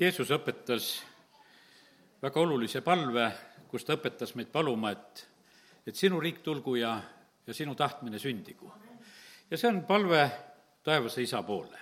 [0.00, 0.84] Jeesus õpetas
[2.22, 3.26] väga olulise palve,
[3.68, 5.20] kus ta õpetas meid paluma, et,
[5.84, 6.94] et sinu riik tulgu ja,
[7.44, 8.72] ja sinu tahtmine sündigu.
[9.50, 10.22] ja see on palve
[10.82, 11.76] taevase isa poole.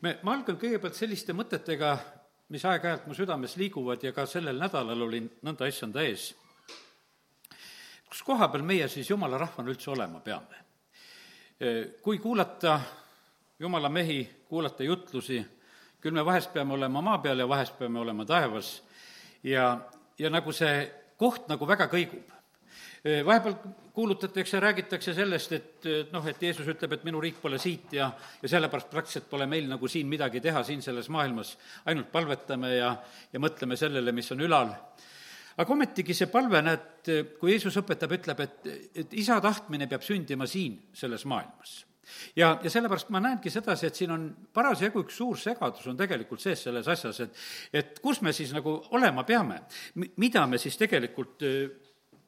[0.00, 1.90] me, ma algan kõigepealt selliste mõtetega,
[2.54, 6.30] mis aeg-ajalt mu südames liiguvad ja ka sellel nädalal olin nõnda issanda ees.
[8.06, 10.64] kus koha peal meie siis jumala rahvana üldse olema peame?
[12.02, 12.80] kui kuulata
[13.58, 15.57] jumala mehi, kuulata jutlusi,
[16.02, 18.78] küll me vahest peame olema maa peal ja vahest peame olema taevas
[19.42, 19.72] ja,
[20.18, 20.82] ja nagu see
[21.18, 22.34] koht nagu väga kõigub.
[22.98, 23.54] Vahepeal
[23.94, 28.08] kuulutatakse, räägitakse sellest, et noh, et Jeesus ütleb, et minu riik pole siit ja,
[28.42, 31.54] ja sellepärast praktiliselt pole meil nagu siin midagi teha, siin selles maailmas,
[31.90, 32.92] ainult palvetame ja,
[33.32, 34.74] ja mõtleme sellele, mis on ülal.
[35.58, 40.46] aga ometigi see palve, näed, kui Jeesus õpetab, ütleb, et, et isa tahtmine peab sündima
[40.46, 41.80] siin, selles maailmas
[42.36, 46.42] ja, ja sellepärast ma näengi sedasi, et siin on parasjagu üks suur segadus on tegelikult
[46.42, 49.62] sees selles asjas, et et kus me siis nagu olema peame,
[50.16, 51.44] mida me siis tegelikult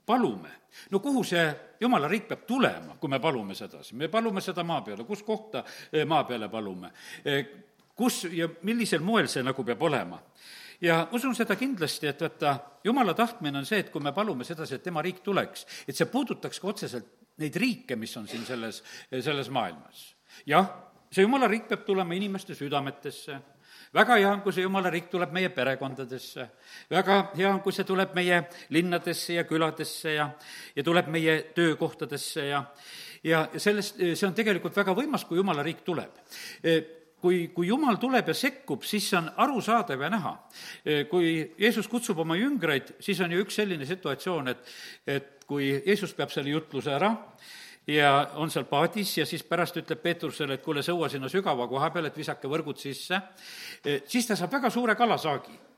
[0.07, 0.51] palume.
[0.91, 1.45] no kuhu see
[1.81, 5.65] jumala riik peab tulema, kui me palume sedasi, me palume seda maa peale, kus kohta
[6.07, 6.91] maa peale palume?
[7.97, 10.19] kus ja millisel moel see nagu peab olema?
[10.81, 12.55] ja usun seda kindlasti, et vaata,
[12.85, 16.09] jumala tahtmine on see, et kui me palume sedasi, et tema riik tuleks, et see
[16.09, 20.05] puudutaks ka otseselt neid riike, mis on siin selles, selles maailmas.
[20.47, 20.69] jah,
[21.11, 23.41] see jumala riik peab tulema inimeste südametesse,
[23.95, 26.47] väga hea on, kui see jumala riik tuleb meie perekondadesse,
[26.91, 28.45] väga hea on, kui see tuleb meie
[28.77, 30.31] linnadesse ja küladesse ja,
[30.77, 32.65] ja tuleb meie töökohtadesse ja
[33.25, 36.23] ja sellest, see on tegelikult väga võimas, kui jumala riik tuleb
[37.21, 40.35] kui, kui Jumal tuleb ja sekkub, siis see on arusaadav ja näha.
[41.11, 44.75] kui Jeesus kutsub oma jüngreid, siis on ju üks selline situatsioon, et,
[45.07, 47.15] et kui Jeesus peab selle jutluse ära
[47.91, 51.91] ja on seal paadis ja siis pärast ütleb Peetrusele, et kuule, sõua sinna sügava koha
[51.91, 53.19] peale, et visake võrgud sisse,
[54.07, 55.70] siis ta saab väga suure kalasaagi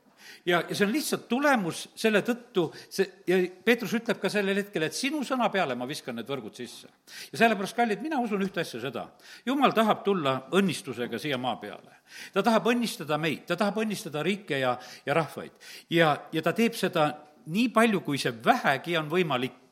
[0.45, 4.87] ja, ja see on lihtsalt tulemus selle tõttu, see, ja Peetrus ütleb ka sellel hetkel,
[4.87, 6.89] et sinu sõna peale ma viskan need võrgud sisse.
[7.31, 9.07] ja sellepärast, kallid, mina usun ühte asja seda.
[9.45, 12.01] jumal tahab tulla õnnistusega siia maa peale.
[12.33, 15.51] ta tahab õnnistada meid, ta tahab õnnistada riike ja, ja rahvaid.
[15.89, 17.11] ja, ja ta teeb seda
[17.45, 19.62] nii palju, kui see vähegi on võimalik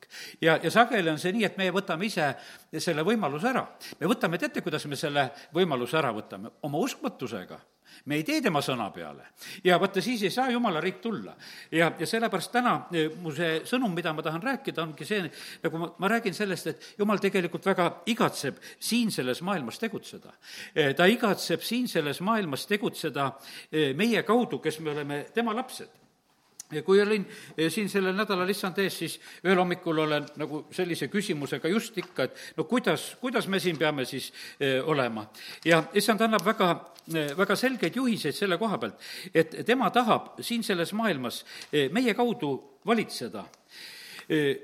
[0.42, 2.34] ja, ja sageli on see nii, et meie võtame ise
[2.78, 3.66] selle võimaluse ära.
[4.00, 6.56] me võtame, teate, kuidas me selle võimaluse ära võtame?
[6.68, 7.60] oma uskmatusega
[8.06, 9.32] me ei tee tema sõna peale.
[9.64, 11.36] ja vaata, siis ei saa jumala riik tulla.
[11.72, 15.30] ja, ja sellepärast täna eh, mu see sõnum, mida ma tahan rääkida, ongi see,
[15.64, 20.34] nagu ma, ma räägin sellest, et jumal tegelikult väga igatseb siin selles maailmas tegutseda.
[20.76, 23.32] Eh, ta igatseb siin selles maailmas tegutseda
[23.72, 26.01] eh, meie kaudu, kes me oleme tema lapsed
[26.72, 27.26] ja kui olin
[27.58, 32.28] eh, siin sellel nädalal issand ees, siis ühel hommikul olen nagu sellise küsimusega just ikka,
[32.28, 35.28] et no kuidas, kuidas me siin peame siis eh, olema.
[35.66, 36.70] ja issand annab väga,
[37.14, 41.44] eh, väga selgeid juhiseid selle koha pealt, et tema tahab siin selles maailmas
[41.92, 42.54] meie kaudu
[42.88, 43.46] valitseda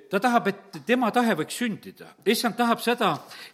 [0.10, 2.14] ta tahab, et tema tahe võiks sündida.
[2.26, 3.10] issand tahab seda,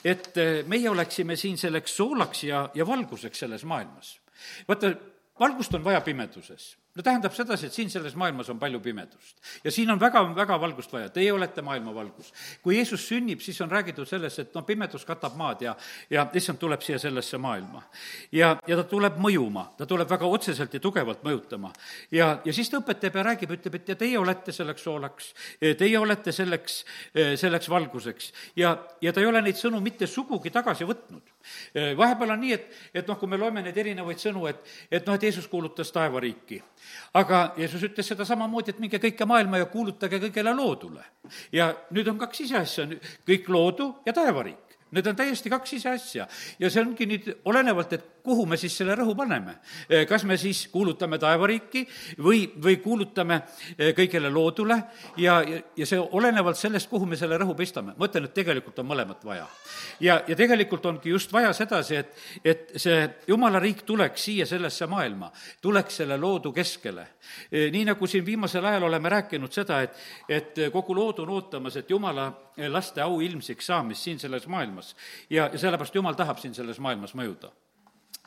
[0.05, 0.35] et
[0.69, 4.19] meie oleksime siin selleks soolaks ja, ja valguseks selles maailmas.
[4.67, 4.93] vaata,
[5.39, 9.37] valgust on vaja pimeduses no tähendab sedasi, et siin selles maailmas on palju pimedust.
[9.63, 12.33] ja siin on väga, väga valgust vaja, teie olete maailma valgus.
[12.61, 15.75] kui Jeesus sünnib, siis on räägitud sellest, et noh, pimedus katab maad ja,
[16.09, 17.83] ja issand tuleb siia sellesse maailma.
[18.31, 21.73] ja, ja ta tuleb mõjuma, ta tuleb väga otseselt ja tugevalt mõjutama.
[22.11, 25.97] ja, ja siis ta õpetab ja räägib, ütleb, et ja teie olete selleks soolaks, teie
[25.97, 26.83] olete selleks,
[27.41, 28.33] selleks valguseks.
[28.55, 31.32] ja, ja ta ei ole neid sõnu mitte sugugi tagasi võtnud.
[31.97, 34.61] Vahepeal on nii, et, et noh, kui me loeme neid erinevaid sõnu, et,
[34.91, 36.61] et noh, et Jeesus kuulutas taevariiki
[37.13, 41.03] aga Jeesus ütles seda samamoodi, et minge kõike maailma ja kuulutage kõigele loodule.
[41.51, 42.87] ja nüüd on kaks iseasja,
[43.27, 44.59] kõik loodu ja taevariik.
[44.93, 46.27] Need on täiesti kaks ise asja
[46.59, 49.57] ja see ongi nüüd olenevalt, et kuhu me siis selle rõhu paneme.
[50.09, 51.83] kas me siis kuulutame taevariiki
[52.23, 53.41] või, või kuulutame
[53.97, 54.77] kõigele loodule
[55.17, 55.41] ja,
[55.75, 57.93] ja, see olenevalt sellest, kuhu me selle rõhu pistame.
[57.97, 59.47] ma ütlen, et tegelikult on mõlemat vaja.
[59.99, 64.87] ja, ja tegelikult ongi just vaja sedasi, et, et see jumala riik tuleks siia sellesse
[64.87, 65.31] maailma,
[65.61, 67.07] tuleks selle loodu keskele.
[67.51, 69.99] nii nagu siin viimasel ajal oleme rääkinud seda, et,
[70.29, 72.31] et kogu loodu on ootamas, et jumala
[72.69, 74.95] laste auilmsiks saamist siin selles maailmas.
[75.29, 77.51] ja, ja sellepärast Jumal tahab siin selles maailmas mõjuda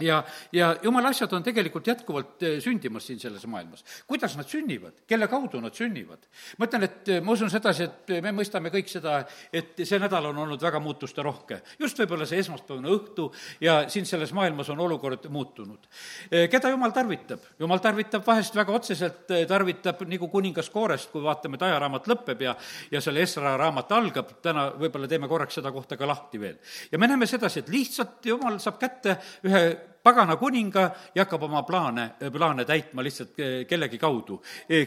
[0.00, 3.84] ja, ja jumala asjad on tegelikult jätkuvalt eh, sündimas siin selles maailmas.
[4.06, 6.26] kuidas nad sünnivad, kelle kaudu nad sünnivad?
[6.58, 9.18] ma ütlen, et eh, ma usun sedasi, et me mõistame kõik seda,
[9.52, 11.62] et see nädal on olnud väga muutusterohke.
[11.78, 15.88] just võib-olla see esmaspäevane õhtu ja siin selles maailmas on olukord muutunud.
[16.30, 17.48] Eh, keda jumal tarvitab?
[17.58, 22.56] jumal tarvitab vahest väga otseselt, tarvitab nagu kuningas koorest, kui vaatame, et ajaraamat lõpeb ja
[22.90, 26.56] ja selle Esra raamat algab, täna võib-olla teeme korraks seda kohta ka lahti veel.
[26.92, 29.16] ja me näeme sedasi, et lihtsalt jumal saab kätte
[29.46, 33.34] ühe said, pagana kuninga ja hakkab oma plaane, plaane täitma lihtsalt
[33.66, 34.38] kellegi kaudu,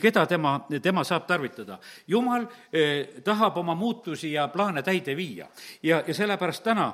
[0.02, 1.80] keda tema, tema saab tarvitada.
[2.08, 2.46] jumal
[3.24, 5.48] tahab oma muutusi ja plaane täide viia.
[5.84, 6.94] ja, ja sellepärast täna,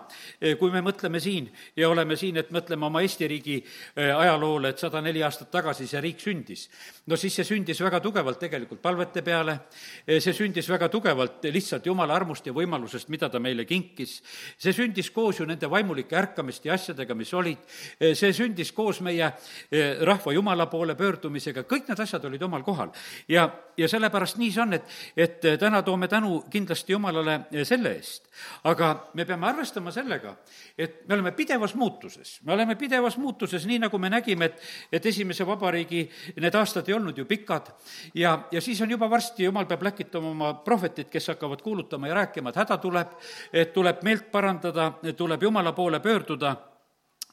[0.59, 3.59] kui me mõtleme siin ja oleme siin, et mõtleme oma Eesti riigi
[3.95, 6.65] ajaloole, et sada neli aastat tagasi see riik sündis,
[7.05, 9.59] no siis see sündis väga tugevalt tegelikult palvete peale,
[10.07, 14.21] see sündis väga tugevalt lihtsalt Jumala armust ja võimalusest, mida ta meile kinkis.
[14.57, 17.61] see sündis koos ju nende vaimulike ärkamiste ja asjadega, mis olid,
[18.15, 22.91] see sündis koos meie eh, rahva Jumala poole pöördumisega, kõik need asjad olid omal kohal.
[23.27, 23.47] ja,
[23.77, 28.29] ja sellepärast nii see on, et, et täna toome tänu kindlasti Jumalale eh, selle eest.
[28.63, 30.35] aga me peame arvestama sellega,
[30.77, 34.61] et me oleme pidevas muutuses, me oleme pidevas muutuses, nii nagu me nägime, et,
[34.91, 36.05] et esimese vabariigi
[36.41, 37.71] need aastad ei olnud ju pikad
[38.15, 42.21] ja, ja siis on juba varsti, jumal peab läkitama oma prohvetid, kes hakkavad kuulutama ja
[42.21, 43.17] rääkima, et häda tuleb,
[43.53, 46.55] et tuleb meelt parandada, tuleb Jumala poole pöörduda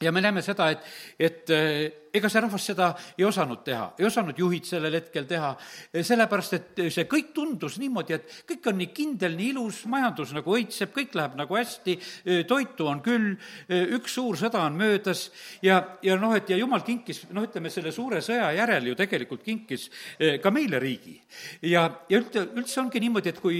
[0.03, 0.87] ja me näeme seda, et,
[1.19, 5.53] et eh, ega see rahvas seda ei osanud teha, ei osanud juhid sellel hetkel teha,
[5.91, 10.35] eh, sellepärast et see kõik tundus niimoodi, et kõik on nii kindel, nii ilus, majandus
[10.35, 13.33] nagu õitseb, kõik läheb nagu hästi, eh, toitu on küll,
[13.97, 15.25] üks suur sõda on möödas
[15.63, 19.43] ja, ja noh, et ja jumal kinkis, noh, ütleme selle suure sõja järel ju tegelikult
[19.43, 19.89] kinkis
[20.41, 21.15] ka meile riigi.
[21.61, 23.59] ja, ja üldse, üldse ongi niimoodi, et kui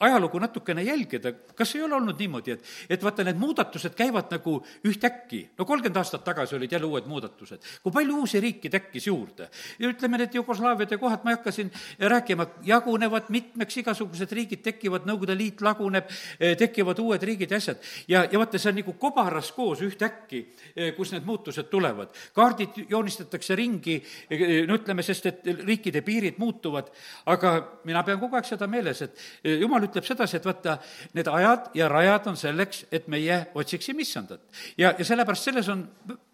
[0.00, 4.58] ajalugu natukene jälgida, kas ei ole olnud niimoodi, et, et vaata, need muudatused käivad nagu
[4.86, 9.48] ühtäkki, no kolmkümmend aastat tagasi olid jälle uued muudatused, kui palju uusi riike tekkis juurde.
[9.78, 15.06] ja ütleme, need Jugoslaaviade kohad, ma ei hakka siin rääkima, jagunevad mitmeks, igasugused riigid tekivad,
[15.08, 16.06] Nõukogude Liit laguneb,
[16.38, 17.82] eh, tekivad uued riigid ja asjad.
[18.08, 20.44] ja, ja vaata, see on nagu kobaras koos ühtäkki,
[20.76, 22.14] eh, kus need muutused tulevad.
[22.34, 26.90] kaardid joonistatakse ringi, eh, no ütleme, sest et riikide piirid muutuvad,
[27.26, 30.78] aga mina pean kogu aeg seda meeles, et jumal ütleb sedasi, et vaata,
[31.16, 34.40] need ajad ja rajad on selleks, et meie otsiksime issandat.
[34.78, 35.86] ja, ja sellepärast selles on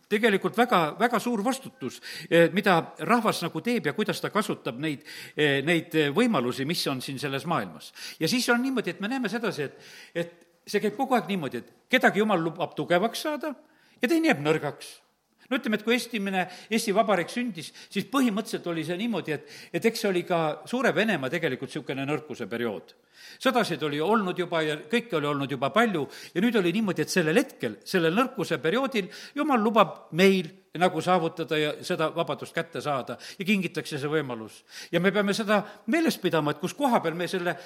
[0.08, 5.04] tegelikult väga, väga suur vastutus, eh, mida rahvas nagu teeb ja kuidas ta kasutab neid,
[5.36, 7.92] eh, neid võimalusi, mis on siin selles maailmas.
[8.20, 9.78] ja siis on niimoodi, et me näeme sedasi, et,
[10.14, 10.34] et
[10.66, 13.54] see käib kogu aeg niimoodi, et kedagi jumal lubab tugevaks saada
[14.02, 15.03] ja teine jääb nõrgaks
[15.50, 19.88] no ütleme, et kui esimene Eesti Vabariik sündis, siis põhimõtteliselt oli see niimoodi, et, et
[19.90, 22.94] eks see oli ka suure Venemaa tegelikult niisugune nõrkuse periood.
[23.40, 26.04] sõdasid oli olnud juba ja kõike oli olnud juba palju
[26.34, 31.58] ja nüüd oli niimoodi, et sellel hetkel, sellel nõrkuse perioodil jumal lubab meil nagu saavutada
[31.58, 34.64] ja seda vabadust kätte saada ja kingitakse see võimalus.
[34.92, 37.56] ja me peame seda meeles pidama, et kus koha peal me selle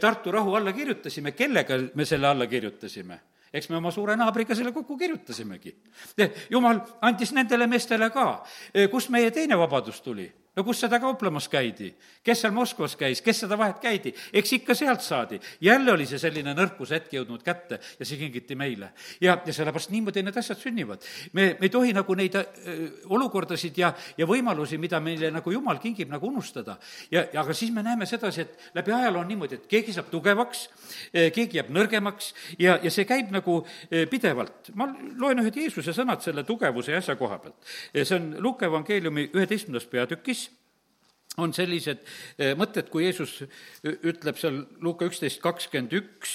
[0.00, 3.20] Tartu rahu alla kirjutasime, kellega me selle alla kirjutasime
[3.52, 5.74] eks me oma suure naabriga selle kokku kirjutasimegi.
[6.50, 8.44] jumal andis nendele meestele ka,
[8.90, 10.28] kust meie teine vabadus tuli
[10.58, 11.92] no kus seda kauplemas käidi,
[12.26, 15.38] kes seal Moskvas käis, kes seda vahet käidi, eks ikka sealt saadi.
[15.60, 18.90] jälle oli see selline nõrkuse hetk jõudnud kätte ja see kingiti meile.
[19.20, 21.04] ja, ja sellepärast niimoodi need asjad sünnivad.
[21.32, 22.48] me, me ei tohi nagu neid äh,
[23.06, 26.78] olukordasid ja, ja võimalusi, mida meile nagu jumal kingib, nagu unustada.
[27.10, 30.10] ja, ja aga siis me näeme sedasi, et läbi ajaloo on niimoodi, et keegi saab
[30.10, 30.66] tugevaks,
[31.14, 34.72] äh, keegi jääb nõrgemaks ja, ja see käib nagu äh, pidevalt.
[34.74, 37.56] ma loen ühed Jeesuse sõnad selle tugevuse ja asja koha pealt.
[37.94, 40.47] see on Luuke evangeeliumi üheteistkümnendas peatükis
[41.38, 42.02] on sellised
[42.38, 43.40] eh, mõtted, kui Jeesus
[43.84, 46.34] ütleb seal Luuka üksteist kakskümmend üks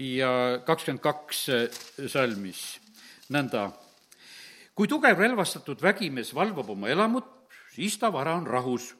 [0.00, 2.78] ja kakskümmend kaks eh, salmis
[3.32, 3.70] nõnda.
[4.74, 7.26] kui tugev relvastatud vägimees valvab oma elamut,
[7.74, 8.94] siis ta vara on rahus.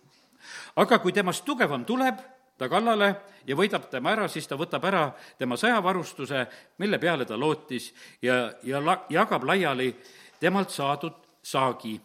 [0.76, 2.18] aga kui temast tugevam tuleb
[2.58, 3.14] ta kallale
[3.46, 6.46] ja võidab tema ära, siis ta võtab ära tema sõjavarustuse,
[6.78, 9.94] mille peale ta lootis ja, ja la-, jagab laiali
[10.40, 11.98] temalt saadud saagi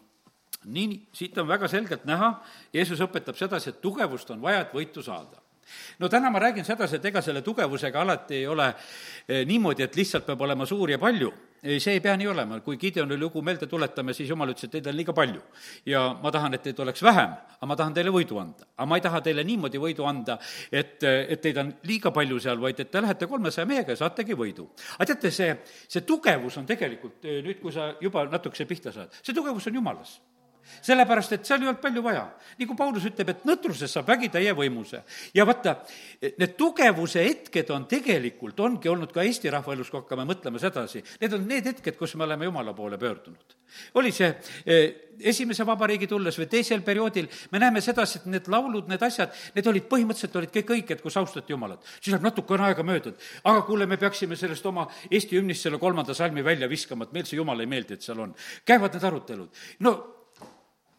[0.64, 2.34] nii, siit on väga selgelt näha,
[2.74, 5.44] Jeesus õpetab sedasi, et tugevust on vaja, et võitu saada
[5.98, 8.68] no täna ma räägin sedasi, et ega selle tugevusega alati ei ole
[9.28, 11.32] eh, niimoodi, et lihtsalt peab olema suur ja palju.
[11.64, 14.86] see ei pea nii olema, kui Gideoni lugu meelde tuletame, siis jumal ütles, et teid
[14.86, 15.40] on liiga palju.
[15.86, 18.66] ja ma tahan, et teid oleks vähem, aga ma tahan teile võidu anda.
[18.76, 20.38] aga ma ei taha teile niimoodi võidu anda,
[20.70, 24.36] et, et teid on liiga palju seal, vaid et te lähete kolmesaja mehega ja saategi
[24.36, 24.68] võidu.
[24.98, 25.56] aga teate, see,
[25.88, 29.80] see tugevus on tegelikult, eh, nüüd kui sa juba natukese pihta saad, see tugevus on
[29.80, 30.18] jumalas
[30.84, 32.24] sellepärast, et seal ei olnud palju vaja.
[32.58, 35.02] nagu Paulus ütleb, et nõtruses saab vägi täie võimuse.
[35.34, 35.76] ja vaata,
[36.22, 41.02] need tugevuse hetked on tegelikult, ongi olnud ka Eesti rahva elus, kui hakkame mõtlema sedasi,
[41.20, 43.56] need on need hetked, kus me oleme Jumala poole pöördunud.
[43.94, 44.28] oli see
[44.66, 49.34] eh, esimese vabariigi tulles või teisel perioodil, me näeme sedasi, et need laulud, need asjad,
[49.54, 51.82] need olid põhimõtteliselt, olid kõik õiged, kus austati Jumalat.
[52.00, 55.78] siis läheb natukene aega mööda, et aga kuule, me peaksime sellest oma Eesti hümnist selle
[55.78, 58.34] kolmanda salmi välja viskama, et meil see Jumal ei meeldi, et seal on.
[58.64, 59.64] käivad need arutelud.
[59.80, 60.13] no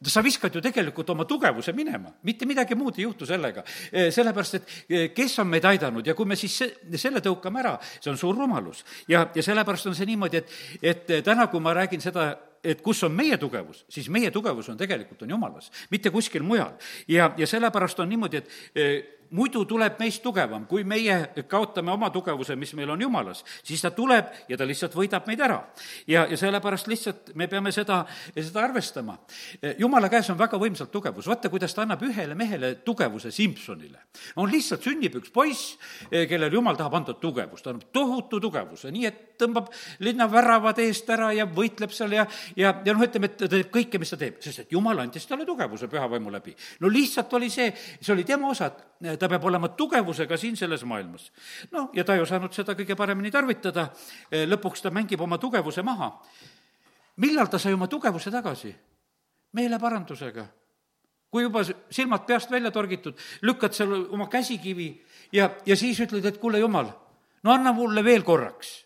[0.04, 3.64] sa viskad ju tegelikult oma tugevuse minema, mitte midagi muud ei juhtu sellega.
[3.92, 6.58] E, sellepärast, et e, kes on meid aidanud ja kui me siis
[7.00, 8.84] selle tõukame ära, see on suur rumalus.
[9.08, 12.34] ja, ja sellepärast on see niimoodi, et, et täna, kui ma räägin seda,
[12.66, 16.74] et kus on meie tugevus, siis meie tugevus on tegelikult, on Jumalas, mitte kuskil mujal.
[17.08, 21.18] ja, ja sellepärast on niimoodi, et eh, muidu tuleb meist tugevam, kui meie
[21.50, 25.42] kaotame oma tugevuse, mis meil on Jumalas, siis ta tuleb ja ta lihtsalt võidab meid
[25.42, 25.62] ära.
[26.08, 28.04] ja, ja sellepärast lihtsalt me peame seda,
[28.36, 29.18] seda arvestama.
[29.80, 34.00] Jumala käes on väga võimsalt tugevus, vaata, kuidas ta annab ühele mehele tugevuse Simsonile.
[34.36, 35.78] on lihtsalt sünnib üks poiss,
[36.12, 39.70] kellele Jumal tahab anda tugevust, ta annab tohutu tugevuse, nii et tõmbab
[40.06, 42.26] linna väravad eest ära ja võitleb seal ja,
[42.56, 45.28] ja, ja noh, ütleme, et ta teeb kõike, mis ta teeb, sest et Jumal andis
[45.30, 46.56] talle tugevuse püha vaimu läbi.
[46.80, 50.84] no lihtsalt oli see, see oli tema osa, et ta peab olema tugevusega siin selles
[50.84, 51.32] maailmas.
[51.72, 53.90] noh, ja ta ei osanud seda kõige paremini tarvitada,
[54.32, 56.12] lõpuks ta mängib oma tugevuse maha.
[57.18, 58.76] millal ta sai oma tugevuse tagasi?
[59.56, 60.46] meeleparandusega.
[61.32, 64.88] kui juba silmad peast välja torgitud, lükkad seal oma käsikivi
[65.34, 66.88] ja, ja siis ütled, et kuule, jumal,
[67.44, 68.85] no anna mulle veel korraks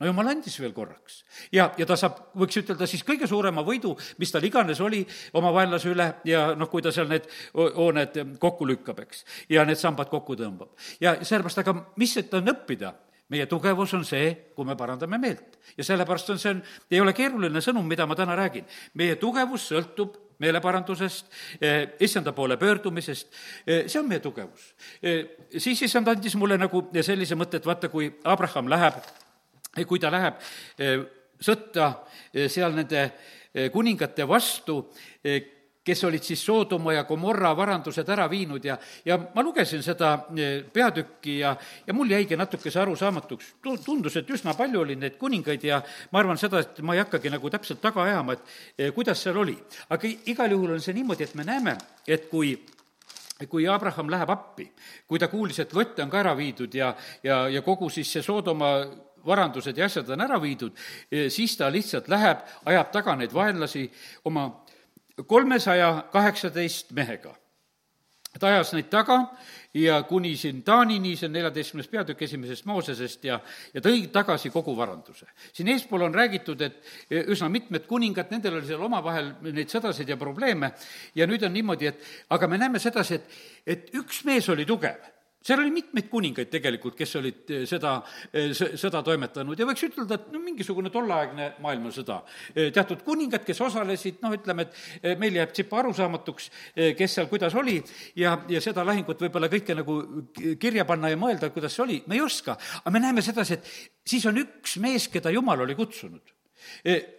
[0.00, 1.22] no jumal andis veel korraks.
[1.52, 5.02] ja, ja ta saab, võiks ütelda siis kõige suurema võidu, mis tal iganes oli
[5.38, 9.80] oma vaenlase üle ja noh, kui ta seal need hooned kokku lükkab, eks, ja need
[9.80, 10.74] sambad kokku tõmbab.
[11.00, 12.94] ja sellepärast, aga mis siit on õppida?
[13.26, 15.58] meie tugevus on see, kui me parandame meelt.
[15.76, 18.68] ja sellepärast on see, on, ei ole keeruline sõnum, mida ma täna räägin.
[18.94, 21.30] meie tugevus sõltub meeleparandusest,
[21.64, 23.28] eh, issanda poole pöördumisest,
[23.66, 24.74] eh, see on meie tugevus.
[25.02, 25.24] Eh,
[25.58, 29.00] siis issand andis mulle nagu sellise mõtte, et vaata, kui Abraham läheb
[29.84, 30.38] kui ta läheb
[30.78, 31.02] eh,
[31.40, 31.90] sõtta
[32.32, 33.02] eh, seal nende
[33.52, 34.80] eh, kuningate vastu,
[35.86, 38.74] kes olid siis Soodoma ja Gomorra varandused ära viinud ja,
[39.06, 40.16] ja ma lugesin seda
[40.72, 41.52] peatükki ja,
[41.86, 43.52] ja mul jäigi natukese arusaamatuks.
[43.62, 45.78] tundus, et üsna palju oli neid kuningaid ja
[46.10, 49.54] ma arvan seda, et ma ei hakkagi nagu täpselt taga ajama, et kuidas seal oli.
[49.88, 52.56] aga igal juhul on see niimoodi, et me näeme, et kui
[53.44, 54.64] kui Abraham läheb appi,
[55.06, 58.24] kui ta kuulis, et Lott on ka ära viidud ja, ja, ja kogu siis see
[58.24, 58.78] Soodoma
[59.26, 60.76] varandused ja asjad on ära viidud,
[61.10, 63.86] eh, siis ta lihtsalt läheb, ajab taga neid vaenlasi
[64.24, 64.48] oma
[65.26, 67.34] kolmesaja kaheksateist mehega.
[68.36, 69.30] ta ajas neid taga
[69.74, 73.38] ja kuni siin Taanini, see on neljateistkümnes peatükk esimesest Moosesest ja,
[73.72, 75.26] ja tõi tagasi kogu varanduse.
[75.52, 76.76] siin eespool on räägitud, et
[77.10, 80.72] eh, üsna mitmed kuningad, nendel oli seal omavahel neid sõdasid ja probleeme
[81.14, 85.15] ja nüüd on niimoodi, et aga me näeme sedasi, et, et üks mees oli tugev
[85.46, 87.96] seal oli mitmeid kuningaid tegelikult, kes olid eh, seda
[88.32, 92.18] eh, sõda toimetanud ja võiks ütelda, et no mingisugune tolleaegne maailmasõda.
[92.54, 96.48] Eh, teatud kuningad, kes osalesid, noh, ütleme, et meil jääb tsipa arusaamatuks,
[96.98, 97.76] kes seal kuidas oli
[98.18, 99.96] ja, ja seda lahingut võib-olla kõike nagu
[100.60, 102.56] kirja panna ja mõelda, kuidas see oli, me ei oska.
[102.82, 106.34] aga me näeme sedasi, et siis on üks mees, keda Jumal oli kutsunud.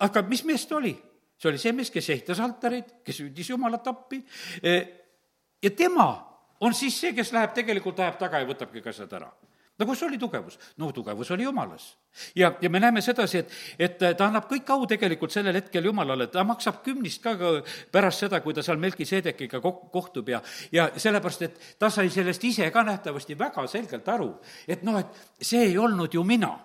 [0.04, 0.96] aga mis mees ta oli?
[1.38, 4.24] see oli see mees, kes ehitas altareid, kes hüüdis Jumalat appi
[4.64, 6.27] ja tema
[6.60, 9.32] on siis see, kes läheb tegelikult, ajab taga ja võtabki ka asjad ära
[9.80, 10.58] no kus oli tugevus?
[10.78, 11.98] no tugevus oli jumalas.
[12.36, 16.28] ja, ja me näeme sedasi, et, et ta annab kõik au tegelikult sellel hetkel Jumalale,
[16.34, 17.52] ta maksab kümnist ka, ka
[17.94, 22.72] pärast seda, kui ta seal Melkiseedekiga kohtub ja, ja sellepärast, et ta sai sellest ise
[22.74, 24.32] ka nähtavasti väga selgelt aru,
[24.68, 26.56] et noh, et see ei olnud ju mina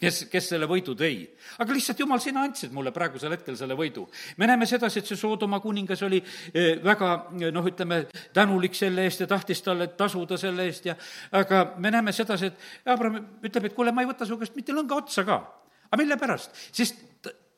[0.00, 1.24] kes, kes selle võidu tõi.
[1.62, 4.06] aga lihtsalt, jumal, sina andsid mulle praegusel hetkel selle võidu.
[4.36, 7.12] me näeme sedasi, et see Soodoma kuningas oli eh, väga
[7.52, 8.02] noh, ütleme,
[8.36, 10.96] tänulik selle eest ja tahtis talle tasuda selle eest ja
[11.32, 14.76] aga me näeme sedasi, et Abraham ütleb, et kuule, ma ei võta su käest mitte
[14.76, 15.40] lõnga otsa ka.
[15.90, 16.52] aga mille pärast?
[16.72, 17.00] sest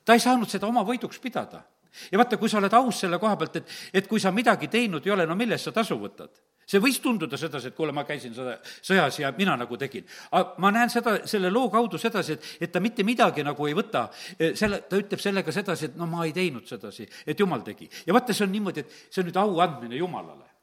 [0.04, 1.64] ta ei saanud seda oma võiduks pidada
[2.12, 5.06] ja vaata, kui sa oled aus selle koha pealt, et, et kui sa midagi teinud
[5.06, 6.30] ei ole, no mille eest sa tasu võtad?
[6.68, 10.04] See võis tunduda sedasi, et kuule, ma käisin sõda, sõjas ja mina nagu tegin.
[10.30, 13.76] aga ma näen seda, selle loo kaudu sedasi, et, et ta mitte midagi nagu ei
[13.78, 17.64] võta, e, selle, ta ütleb sellega sedasi, et no ma ei teinud sedasi, et jumal
[17.66, 17.88] tegi.
[18.06, 20.57] ja vaata, see on niimoodi, et see on nüüd au andmine Jumalale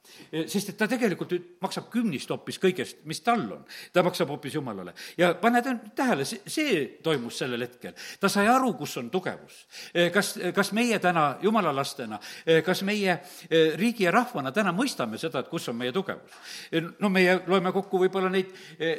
[0.48, 1.34] sest et ta tegelikult
[1.64, 3.64] maksab kümnist hoopis kõigest, mis tal on.
[3.94, 4.94] ta maksab hoopis Jumalale.
[5.18, 5.62] ja pane
[5.96, 7.94] tähele, see, toimus sellel hetkel.
[8.20, 9.66] ta sai aru, kus on tugevus.
[9.94, 13.20] Eh, kas, kas meie täna Jumala lastena, eh, kas meie
[13.76, 16.32] riigi ja rahvana täna mõistame seda, et kus on meie tugevus?
[17.00, 18.52] no meie loeme kokku võib-olla neid,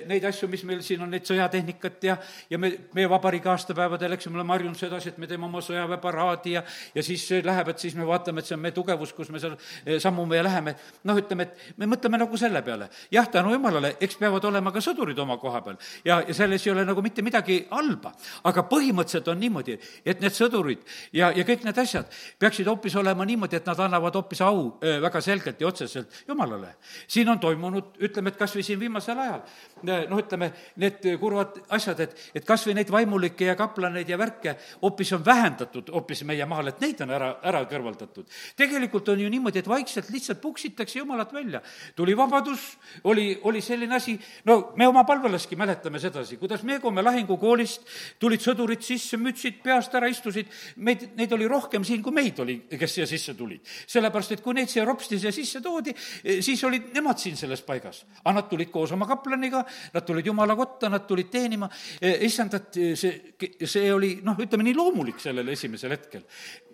[0.06, 2.16] neid asju, mis meil siin on, neid sõjatehnikat ja,
[2.50, 6.56] ja me, meie vabariigi aastapäevadel, eks me oleme harjunud sedasi, et me teeme oma sõjaväeparaadi
[6.56, 6.62] ja,
[6.94, 9.56] ja siis läheb, et siis me vaatame, et see on meie tugevus, kus me seal
[10.02, 12.88] sammume ja läheme noh, ütleme, et me mõtleme nagu selle peale.
[13.10, 16.72] jah, tänu jumalale, eks peavad olema ka sõdurid oma koha peal ja, ja selles ei
[16.72, 18.12] ole nagu mitte midagi halba.
[18.44, 22.06] aga põhimõtteliselt on niimoodi, et need sõdurid ja, ja kõik need asjad
[22.38, 26.76] peaksid hoopis olema niimoodi, et nad annavad hoopis au väga selgelt ja otseselt jumalale.
[27.06, 29.42] siin on toimunud, ütleme, et kas või siin viimasel ajal,
[29.82, 34.56] noh, ütleme, need kurvad asjad, et, et kas või neid vaimulikke ja kaplaneid ja värke
[34.82, 38.28] hoopis on vähendatud hoopis meie maal, et neid on ära, ära kõrvaldatud.
[38.56, 41.62] tegelikult on ju niimoodi, et vaikselt lihtsalt puksitakse süüditakse Jumalat välja.
[41.96, 46.92] tuli vabadus, oli, oli selline asi, no me oma palvelaski mäletame sedasi, kuidas me, kui
[46.92, 47.82] me lahingukoolist,
[48.18, 52.60] tulid sõdurid sisse, mütsid peast ära, istusid, meid, neid oli rohkem siin, kui meid oli,
[52.70, 53.60] kes siia sisse tulid.
[53.86, 55.94] sellepärast, et kui neid siia ropsti siia sisse toodi,
[56.40, 58.04] siis olid nemad siin selles paigas.
[58.24, 59.64] aga nad tulid koos oma kaplaniga,
[59.94, 61.68] nad tulid Jumala kotta, nad tulid teenima,
[62.00, 66.24] issandat, see, see oli noh, ütleme nii loomulik sellel esimesel hetkel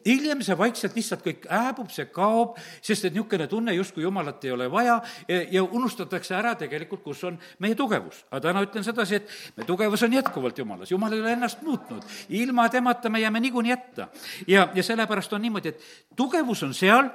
[0.06, 4.54] hiljem see vaikselt lihtsalt kõik hääbub, see kaob, sest et niisugune tunne, justkui jumalat ei
[4.54, 8.24] ole vaja ja, unustatakse ära tegelikult, kus on meie tugevus.
[8.30, 12.02] aga täna ütlen sedasi, et meie tugevus on jätkuvalt jumalas, jumal ei ole ennast muutnud.
[12.28, 14.08] ilma temata me jääme niikuinii jätta.
[14.46, 15.82] ja, ja sellepärast on niimoodi, et
[16.16, 17.10] tugevus on seal,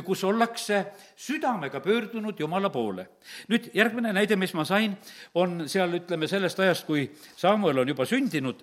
[0.00, 0.86] kus ollakse
[1.16, 3.08] südamega pöördunud Jumala poole.
[3.48, 4.96] nüüd järgmine näide, mis ma sain,
[5.34, 8.62] on seal, ütleme, sellest ajast, kui Samuel on juba sündinud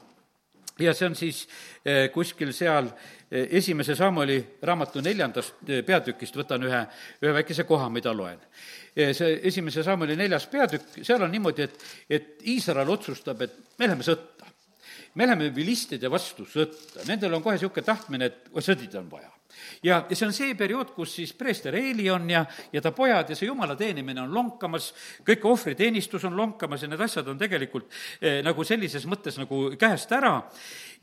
[0.79, 1.43] ja see on siis
[1.85, 2.89] eh, kuskil seal
[3.31, 6.83] esimese Samueli raamatu neljandast eh, peatükist, võtan ühe,
[7.23, 8.39] ühe väikese koha, mida loen.
[8.95, 14.03] see esimese Samueli neljas peatükk, seal on niimoodi, et, et Iisrael otsustab, et me läheme
[14.03, 14.49] sõtta.
[15.15, 19.38] me läheme vilistide vastu sõtta, nendel on kohe niisugune tahtmine, et sõdida on vaja
[19.83, 23.29] ja, ja see on see periood, kus siis preester Eeli on ja, ja ta pojad
[23.29, 24.91] ja see jumala teenimine on lonkamas,
[25.27, 27.89] kõik ohvriteenistus on lonkamas ja need asjad on tegelikult
[28.21, 30.35] eh, nagu sellises mõttes nagu käest ära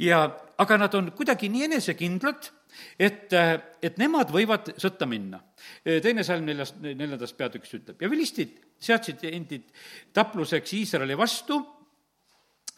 [0.03, 0.25] ja
[0.59, 2.51] aga nad on kuidagi nii enesekindlad,
[2.99, 5.41] et, eh, et nemad võivad sõtta minna.
[5.85, 9.71] Eh, teine salm neljast, neljandast peatükist ütleb, ja vilistid seadsid endid
[10.17, 11.61] tapluseks Iisraeli vastu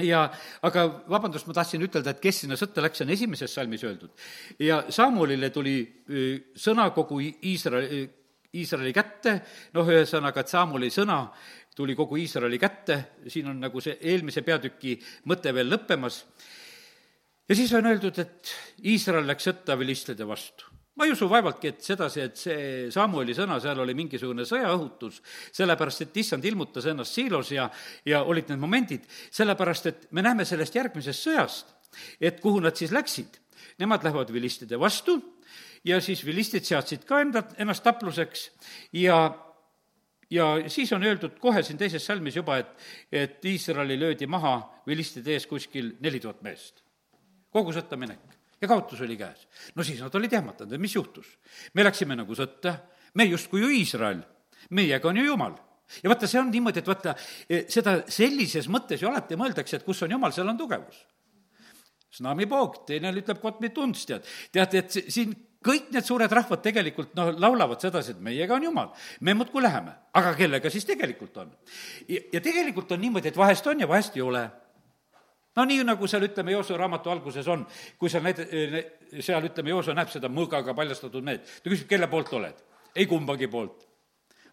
[0.06, 0.20] ja
[0.62, 4.12] aga vabandust, ma tahtsin ütelda, et kes sinna sõtta läks, see on esimeses salmis öeldud.
[4.62, 5.80] ja Samulile tuli
[6.54, 8.04] sõna kogu Iisraeli,
[8.58, 9.34] Iisraeli kätte,
[9.74, 11.24] noh, ühesõnaga, et Samuli sõna
[11.74, 14.96] tuli kogu Iisraeli kätte, siin on nagu see eelmise peatüki
[15.30, 16.22] mõte veel lõppemas,
[17.48, 18.54] ja siis on öeldud, et
[18.86, 20.67] Iisrael läks sõtta vilistlede vastu
[20.98, 25.20] ma ei usu vaevaltki, et sedasi, et see Samueli sõna seal oli mingisugune sõjaõhutus,
[25.54, 27.68] sellepärast et issand ilmutas ennast siilos ja,
[28.08, 31.74] ja olid need momendid, sellepärast et me näeme sellest järgmisest sõjast,
[32.20, 33.38] et kuhu nad siis läksid.
[33.78, 35.20] Nemad lähevad vilistide vastu
[35.86, 38.48] ja siis vilistid seadsid ka enda, ennast tapluseks
[38.98, 39.20] ja
[40.30, 42.74] ja siis on öeldud kohe siin teises salmis juba, et,
[43.12, 46.82] et Iisraeli löödi maha vilistide ees kuskil neli tuhat meest.
[47.54, 49.46] kogu sõtta minek ja kaotus oli käes.
[49.74, 51.38] no siis nad olid jahmatanud, et mis juhtus.
[51.74, 52.74] me läksime nagu sõtta,
[53.14, 54.22] me justkui ju Iisrael,
[54.70, 55.56] meiega on ju Jumal
[56.02, 57.14] ja vaata, see on niimoodi, et vaata,
[57.48, 61.00] e, seda sellises mõttes ju alati mõeldakse, et kus on Jumal, seal on tugevus.
[62.18, 64.26] Snami poog, teine ütleb Kotmi tunds, tead.
[64.52, 68.92] teate, et siin kõik need suured rahvad tegelikult noh, laulavad sedasi, et meiega on Jumal,
[69.20, 71.52] me muudkui läheme, aga kellega siis tegelikult on?
[72.08, 74.44] ja tegelikult on niimoodi, et vahest on ja vahest ei ole
[75.56, 77.64] no nii, nagu seal, ütleme, Joosua raamatu alguses on,
[77.98, 78.44] kui seal need,
[79.20, 82.64] seal, ütleme, Joosua näeb seda mõõgaga paljastatud mehed, ta küsib, kelle poolt oled?
[82.98, 83.87] ei kumbagi poolt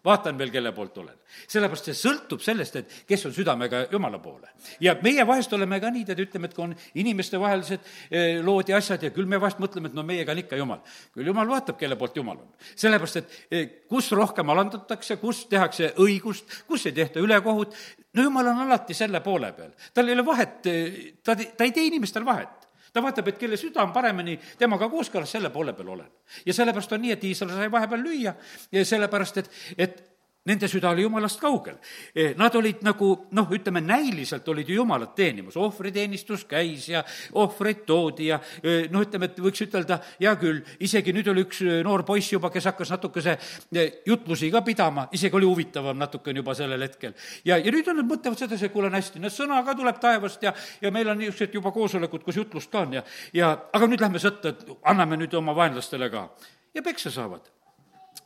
[0.06, 1.14] vaatan veel, kelle poolt olen.
[1.50, 4.48] sellepärast see sõltub sellest, et kes on südamega Jumala poole.
[4.80, 8.80] ja meie vahest oleme ka nii, tead, ütleme, et kui on inimestevahelised eh, lood ja
[8.80, 10.82] asjad ja küll me vahest mõtleme, et no meiega on ikka Jumal.
[11.14, 12.52] küll Jumal vaatab, kelle poolt Jumal on.
[12.74, 17.74] sellepärast, et eh, kus rohkem alandatakse, kus tehakse õigust, kus ei tehta ülekohut,
[18.14, 19.74] no Jumal on alati selle poole peal.
[19.94, 22.65] tal ei ole vahet, eh, ta, ta ei tee inimestel vahet
[22.96, 26.12] ta vaatab, et kelle süda on paremini temaga kooskõlas, selle poole peal olen.
[26.46, 28.34] ja sellepärast on nii, et Iisrael sai vahepeal lüüa
[28.72, 30.05] ja sellepärast, et, et
[30.46, 31.76] nende süda oli jumalast kaugel.
[32.14, 37.02] E, nad olid nagu noh, ütleme näiliselt olid ju jumalat teenimas, ohvriteenistus käis ja
[37.34, 41.62] ohvreid toodi ja e, noh, ütleme, et võiks ütelda, hea küll, isegi nüüd oli üks
[41.64, 43.36] e, noor poiss juba, kes hakkas natukese
[44.06, 47.16] jutlusi ka pidama, isegi oli huvitavam natukene juba sellel hetkel.
[47.44, 50.00] ja, ja nüüd on nad mõtlevad sedasi, et kuule, on hästi, no sõna ka tuleb
[50.02, 53.04] taevast ja, ja meil on niisugused juba koosolekud, kus jutlust ka on ja,
[53.34, 56.28] ja aga nüüd lähme sõtta, et anname nüüd oma vaenlastele ka.
[56.74, 57.55] ja peksa saavad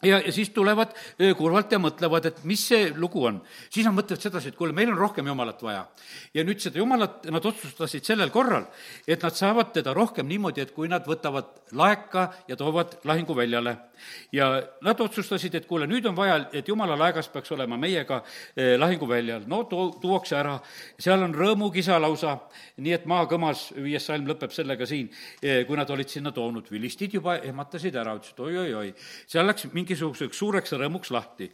[0.02, 0.94] ja, ja siis tulevad
[1.36, 3.40] kurvalt ja mõtlevad, et mis see lugu on.
[3.70, 5.86] siis nad mõtlevad sedasi, et kuule, meil on rohkem Jumalat vaja.
[6.34, 8.66] ja nüüd seda Jumalat nad otsustasid sellel korral,
[9.06, 13.76] et nad saavad teda rohkem niimoodi, et kui nad võtavad laeka ja toovad lahinguväljale.
[14.32, 18.22] ja nad otsustasid, et kuule, nüüd on vaja, et Jumala laegas peaks olema meiega
[18.78, 19.42] lahinguväljal.
[19.46, 20.58] no too, tuuakse ära,
[20.98, 22.38] seal on rõõmukisa lausa,
[22.76, 25.10] nii et maakõmas, viies salm lõpeb sellega siin,
[25.40, 28.94] kui nad olid sinna toonud, vilistid juba ehmatasid ära, ütlesid oi-oi-oi,
[29.26, 31.50] seal läks mingi mingisuguseks suureks rõõmuks lahti.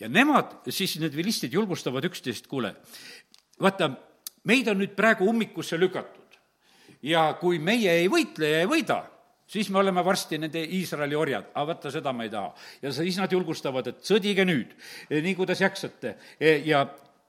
[0.00, 2.74] ja nemad, siis need vilistid julgustavad üksteist, kuule,
[3.60, 3.90] vaata,
[4.46, 6.38] meid on nüüd praegu ummikusse lükatud
[7.02, 9.02] ja kui meie ei võitle ja ei võida,
[9.46, 12.54] siis me oleme varsti nende Iisraeli orjad, aga vaata, seda ma ei taha.
[12.82, 14.74] ja siis nad julgustavad, et sõdige nüüd,
[15.10, 16.16] nii kuidas jaksate
[16.64, 16.86] ja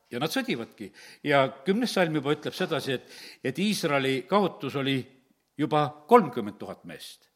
[0.10, 0.92] ja nad sõdivadki.
[1.24, 3.10] ja kümnes salm juba ütleb sedasi, et,
[3.44, 5.02] et Iisraeli kaotus oli
[5.58, 7.30] juba kolmkümmend tuhat meest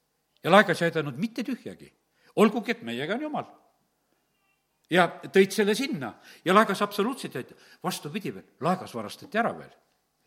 [0.43, 1.91] ja laegas ei aidanud mitte tühjagi
[2.35, 3.45] olgugi, et meiega on Jumal.
[4.89, 6.13] ja tõid selle sinna
[6.45, 7.55] ja laegas absoluutselt aita.
[7.83, 9.71] vastupidi veel, laegas varastati ära veel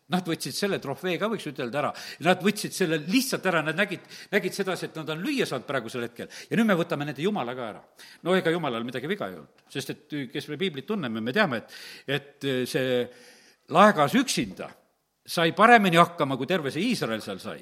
[0.07, 1.89] Nad võtsid selle trofee ka, võiks ütelda, ära.
[2.23, 6.05] Nad võtsid selle lihtsalt ära, nad nägid, nägid sedasi, et nad on lüüa saanud praegusel
[6.05, 7.81] hetkel ja nüüd me võtame nende jumala ka ära.
[8.23, 11.59] no ega jumalal midagi viga ei olnud, sest et kes me piiblit tunneme, me teame,
[11.59, 11.75] et,
[12.07, 13.01] et see
[13.75, 14.69] laegas üksinda
[15.27, 17.59] sai paremini hakkama, kui terve see Iisrael seal sai.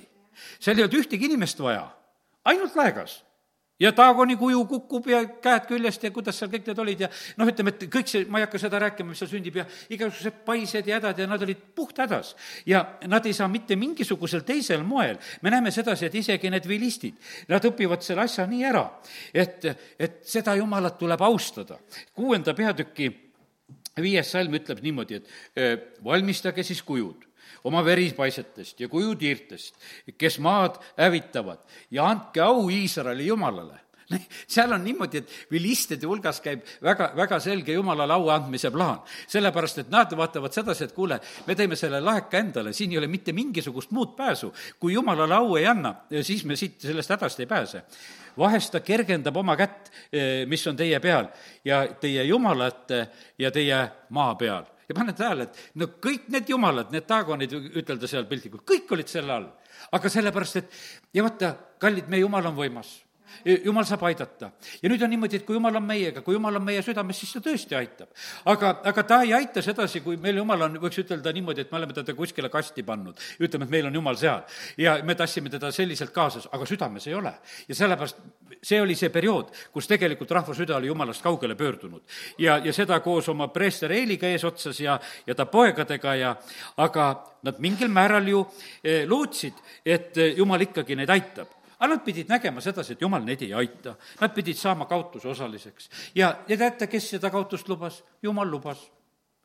[0.60, 1.88] seal ei olnud ühtegi inimest vaja,
[2.46, 3.24] ainult laegas
[3.80, 7.10] ja Taagoni kuju kukub ja käed küljest ja kuidas seal kõik need olid ja
[7.40, 10.40] noh, ütleme, et kõik see, ma ei hakka seda rääkima, mis seal sündib ja igasugused
[10.48, 12.36] paised ja hädad ja nad olid puhthädas.
[12.66, 17.20] ja nad ei saa mitte mingisugusel teisel moel, me näeme sedasi, et isegi need vilistid,
[17.52, 18.86] nad õpivad selle asja nii ära,
[19.34, 19.68] et,
[20.00, 21.80] et seda jumalat tuleb austada.
[22.14, 23.12] kuuenda peatüki
[24.02, 25.20] viies salm ütleb niimoodi,
[25.56, 27.25] et valmistage siis kujud
[27.66, 29.76] oma veripaisetest ja kujutiirtest,
[30.18, 33.86] kes maad hävitavad ja andke au Iisraeli jumalale
[34.48, 39.02] seal on niimoodi, et vilistide hulgas käib väga, väga selge jumalale au andmise plaan.
[39.28, 43.08] sellepärast, et nad vaatavad sedasi, et kuule, me teeme selle laeka endale, siin ei ole
[43.08, 44.54] mitte mingisugust muud pääsu.
[44.80, 47.84] kui jumalale au ei anna, siis me siit sellest hädast ei pääse.
[48.38, 51.28] vahest ta kergendab oma kätt, eh, mis on teie peal
[51.66, 53.08] ja teie jumalate
[53.40, 58.10] ja teie maa peal ja paned tähele, et no kõik need jumalad, need taagonid, ütelda
[58.10, 59.50] seal piltlikult, kõik olid selle all.
[59.92, 60.78] aga sellepärast, et
[61.14, 63.05] ja vaata, kallid, meie jumal on võimas
[63.66, 64.52] jumal saab aidata.
[64.82, 67.34] ja nüüd on niimoodi, et kui jumal on meiega, kui jumal on meie südames, siis
[67.34, 68.10] ta tõesti aitab.
[68.46, 71.80] aga, aga ta ei aita sedasi, kui meil jumal on, võiks ütelda niimoodi, et me
[71.82, 73.20] oleme teda kuskile kasti pannud.
[73.40, 74.44] ütleme, et meil on jumal seal
[74.78, 77.34] ja me tassime teda selliselt kaasas, aga südames ei ole.
[77.68, 78.22] ja sellepärast
[78.66, 82.02] see oli see periood, kus tegelikult rahva süda oli jumalast kaugele pöördunud.
[82.38, 86.36] ja, ja seda koos oma preester Eeliga eesotsas ja, ja ta poegadega ja
[86.78, 87.10] aga
[87.44, 88.46] nad mingil määral ju
[88.84, 93.24] eh, lootsid, et eh, jumal ikkagi neid aitab aga nad pidid nägema sedasi, et jumal
[93.26, 93.96] neid ei aita.
[94.22, 95.90] Nad pidid saama kaotuse osaliseks.
[96.16, 98.04] ja, ja teate, kes seda kaotust lubas?
[98.24, 98.92] jumal lubas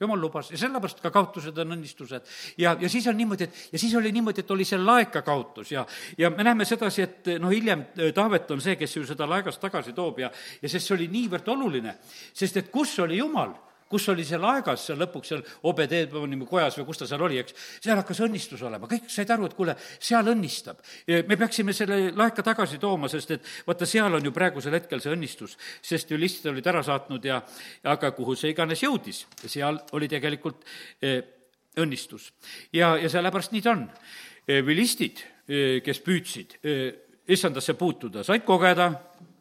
[0.00, 2.28] jumal lubas ja sellepärast ka kaotused on õnnistused.
[2.58, 5.72] ja, ja siis on niimoodi, et, ja siis oli niimoodi, et oli see laeka kaotus
[5.72, 5.84] ja,
[6.18, 9.92] ja me näeme sedasi, et noh, hiljem Taavet on see, kes ju seda laegast tagasi
[9.92, 10.30] toob ja,
[10.62, 11.98] ja sest see oli niivõrd oluline,
[12.32, 13.52] sest et kus oli Jumal
[13.90, 17.56] kus oli see laegas seal lõpuks seal Obed-Edmoni kojas või kus ta seal oli, eks,
[17.82, 20.78] seal hakkas õnnistus olema, kõik said aru, et kuule, seal õnnistab.
[21.26, 25.14] me peaksime selle laeka tagasi tooma, sest et vaata, seal on ju praegusel hetkel see
[25.16, 27.40] õnnistus, sest ju listid olid ära saatnud ja
[27.90, 30.64] aga kuhu see iganes jõudis, seal oli tegelikult
[31.02, 31.20] eh,
[31.80, 32.30] õnnistus.
[32.72, 33.86] ja, ja sellepärast nii ta on.
[34.46, 36.58] Eh, vilistid, eh, kes püüdsid
[37.30, 38.90] issandasse puutuda, said kogeda,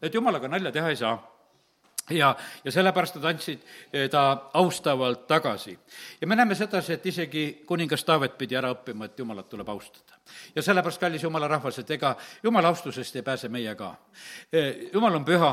[0.02, 1.18] et jumalaga nalja teha ei saa
[2.10, 5.80] ja, ja sellepärast nad andsid eh, ta austavalt tagasi.
[6.22, 10.19] ja me näeme sedasi, et isegi kuningas Taavet pidi ära õppima, et Jumalat tuleb austada.
[10.56, 13.92] Ja sellepärast, kallis jumala rahvas, et ega jumala austusest ei pääse meie ka.
[14.94, 15.52] Jumal on püha,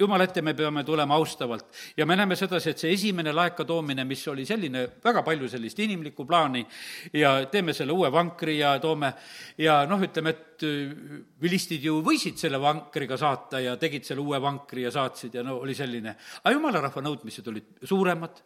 [0.00, 1.66] jumala ette me peame tulema austavalt.
[1.96, 5.78] Ja me näeme sedasi, et see esimene laeka toomine, mis oli selline, väga palju sellist
[5.84, 6.64] inimlikku plaani
[7.12, 9.12] ja teeme selle uue vankri ja toome.
[9.58, 10.64] Ja noh, ütleme, et
[11.42, 15.58] vilistid ju võisid selle vankriga saata ja tegid selle uue vankri ja saatsid ja no
[15.62, 18.40] oli selline, aga jumala rahva nõudmised olid suuremad,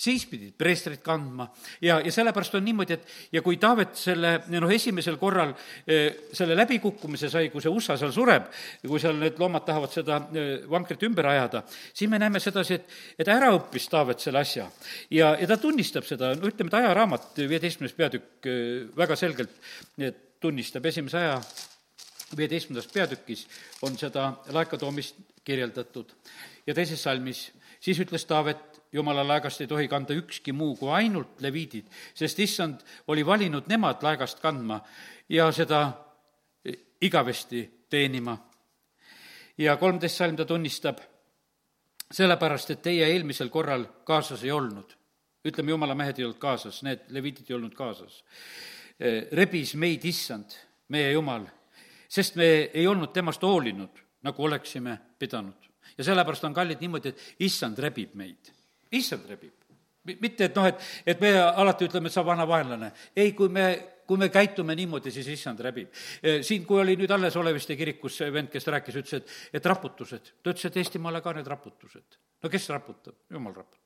[0.00, 1.50] siis pidid preestrit kandma.
[1.84, 5.54] Ja, ja sellepärast on niimoodi, et ja kui Taavet selle noh, esimesel korral
[5.86, 8.50] eh, selle läbikukkumise sai, kui see USA seal sureb,
[8.84, 12.98] kui seal need loomad tahavad seda eh, vankrit ümber ajada, siis me näeme sedasi, et,
[13.22, 14.68] et ära õppis Taavet selle asja.
[15.14, 19.56] ja, ja ta tunnistab seda, no ütleme, et ajaraamat, viieteistkümnes peatükk eh, väga selgelt
[20.40, 21.36] tunnistab esimese aja
[22.36, 23.46] viieteistkümnendas peatükis
[23.82, 26.12] on seda laekatoomist kirjeldatud.
[26.66, 27.48] Ja teises salmis,
[27.82, 32.82] siis ütles Taavet, jumala laegast ei tohi kanda ükski muu kui ainult leviidid, sest issand
[33.08, 34.80] oli valinud nemad laegast kandma
[35.28, 35.82] ja seda
[37.00, 38.38] igavesti teenima.
[39.58, 40.98] ja kolmteist salm ta tunnistab,
[42.10, 44.96] sellepärast, et teie eelmisel korral kaasas ei olnud.
[45.44, 48.24] ütleme, jumala mehed ei olnud kaasas, need leviidid ei olnud kaasas.
[49.32, 50.50] rebis meid issand,
[50.88, 51.46] meie jumal,
[52.08, 53.90] sest me ei olnud temast hoolinud,
[54.22, 58.50] nagu oleksime pidanud ja sellepärast on kallid niimoodi, et issand rebib meid,
[58.92, 59.52] issand rebib.
[60.20, 62.92] mitte, et noh, et, et me alati ütleme, et sa vana vaenlane.
[63.16, 63.66] ei, kui me,
[64.06, 65.92] kui me käitume niimoodi, siis issand rebib.
[66.42, 70.32] siin, kui oli nüüd alles Oleviste kirikus see vend, kes rääkis, ütles, et, et raputused,
[70.42, 72.18] ta ütles, et Eestimaale ka need raputused.
[72.42, 73.14] no kes raputab?
[73.30, 73.80] jumal raputab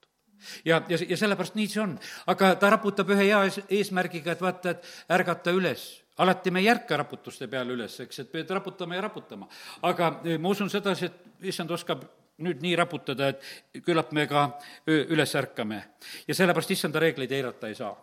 [0.65, 1.99] ja, ja, ja sellepärast nii see on.
[2.31, 5.87] aga ta raputab ühe hea ees, eesmärgiga, et vaata, et ärgata üles
[6.19, 9.49] alati me ei ärka raputuste peale üles, eks, et pead raputama ja raputama.
[9.83, 12.05] aga eh, ma usun sedasi, et issand oskab
[12.43, 14.49] nüüd nii raputada, et küllap me ka
[14.91, 15.83] üles ärkame.
[16.29, 17.95] ja sellepärast issanda reegleid eirata ei saa.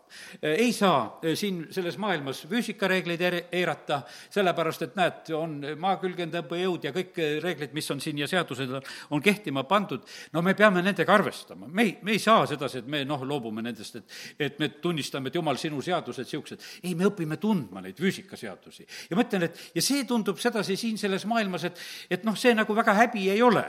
[0.41, 7.73] ei saa siin selles maailmas füüsikareegleid eirata, sellepärast et näed, on maakülgendõppejõud ja kõik reeglid,
[7.73, 8.71] mis on siin ja seadused
[9.09, 11.67] on kehtima pandud, no me peame nendega arvestama.
[11.67, 15.27] me ei, me ei saa sedasi, et me noh, loobume nendest, et, et me tunnistame,
[15.27, 16.63] et jumal, sinu seadused niisugused.
[16.83, 18.87] ei, me õpime tundma neid füüsikaseadusi.
[19.09, 22.55] ja ma ütlen, et ja see tundub sedasi siin selles maailmas, et, et noh, see
[22.55, 23.67] nagu väga häbi ei ole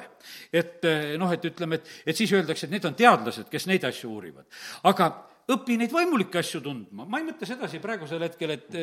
[0.53, 3.85] et eh, noh, et ütleme, et, et siis öeldakse, et need on teadlased, kes neid
[3.89, 4.49] asju uurivad.
[4.89, 5.13] aga
[5.53, 8.77] õpi neid vaimulikke asju tundma, ma ei mõtle sedasi praegusel hetkel, et,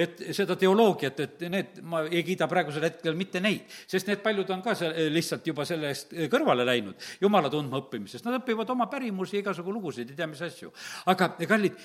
[0.00, 4.54] et seda teoloogiat, et need, ma ei kiida praegusel hetkel mitte neid, sest need paljud
[4.54, 8.88] on ka see, lihtsalt juba selle eest kõrvale läinud, jumala tundma õppimisest, nad õpivad oma
[8.92, 10.72] pärimusi, igasugu lugusid, ei tea mis asju.
[11.12, 11.76] aga kallid,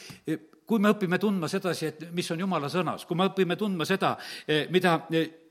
[0.72, 4.16] kui me õpime tundma sedasi, et mis on jumala sõnas, kui me õpime tundma seda,
[4.72, 4.96] mida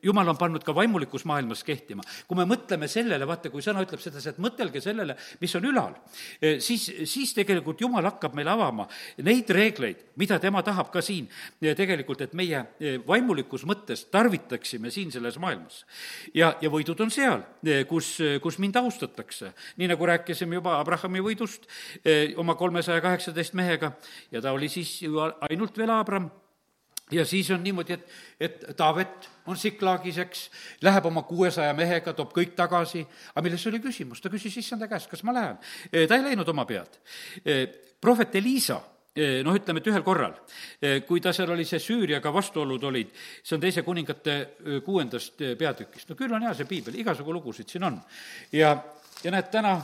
[0.02, 2.02] jumal on pannud ka vaimulikus maailmas kehtima.
[2.28, 5.94] kui me mõtleme sellele, vaata, kui sõna ütleb sedasi, et mõtelge sellele, mis on ülal,
[6.40, 11.28] eh, siis, siis tegelikult jumal hakkab meile avama neid reegleid, mida tema tahab ka siin
[11.61, 15.85] eh, tegelikult, et meie eh, vaimulikus mõttes tarvitaksime siin selles maailmas.
[16.35, 17.44] ja, ja võidud on seal,
[17.88, 19.52] kus, kus mind austatakse.
[19.76, 21.66] nii nagu rääkisime juba Abrahami võidust
[22.37, 23.92] oma kolmesaja kaheksateist mehega
[24.30, 25.20] ja ta oli siis ju
[25.50, 26.30] ainult veel Abram
[27.10, 30.44] ja siis on niimoodi, et, et Taavet on Siklagis, eks,
[30.84, 33.02] läheb oma kuuesaja mehega, toob kõik tagasi,
[33.34, 35.58] aga milles oli küsimus, ta küsis issanda käest, kas ma lähen.
[35.90, 37.00] E, ta ei läinud oma pead.
[37.44, 37.60] E,
[38.00, 38.78] prohvet Elisa
[39.14, 40.36] e, noh, ütleme, et ühel korral,
[41.08, 43.10] kui ta seal oli, see Süüriaga vastuolud olid,
[43.42, 44.36] see on teise kuningate
[44.86, 47.98] kuuendast peatükist, no küll on hea see piibel, igasugu lugusid siin on.
[48.54, 48.76] ja,
[49.24, 49.78] ja näed, täna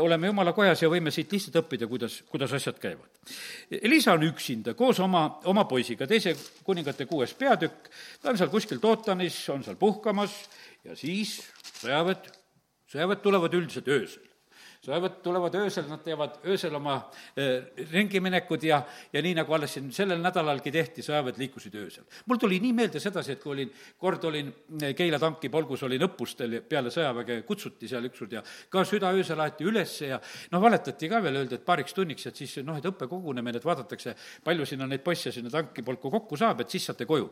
[0.00, 3.34] oleme jumala kojas ja võime siit lihtsalt õppida, kuidas, kuidas asjad käivad.
[3.80, 6.34] Elisa on üksinda koos oma, oma poisiga, teise
[6.66, 7.90] kuningate kuues peatükk,
[8.22, 10.34] ta on seal kuskil Tootanis, on seal puhkamas
[10.84, 11.38] ja siis
[11.80, 12.30] sõjaväed,
[12.92, 14.27] sõjaväed tulevad üldiselt öösel
[14.88, 16.96] sõjaväed tulevad öösel, nad teevad öösel oma
[17.36, 18.80] eh, ringiminekud ja,
[19.12, 22.06] ja nii, nagu alles siin sellel nädalalgi tehti, sõjaväed liikusid öösel.
[22.26, 26.06] mul tuli nii meelde sedasi, et kui olin, kord olin eh, Keila tanki polgus, olin
[26.08, 30.20] õppustel ja peale sõjaväge kutsuti seal ükskord ja ka südaöösel aeti üles ja
[30.52, 34.16] noh, valetati ka veel, öeldi, et paariks tunniks, et siis noh, et õppekogunemine, et vaadatakse,
[34.44, 37.28] palju sinna neid poisse sinna tankipolku kokku saab, et siis saate koju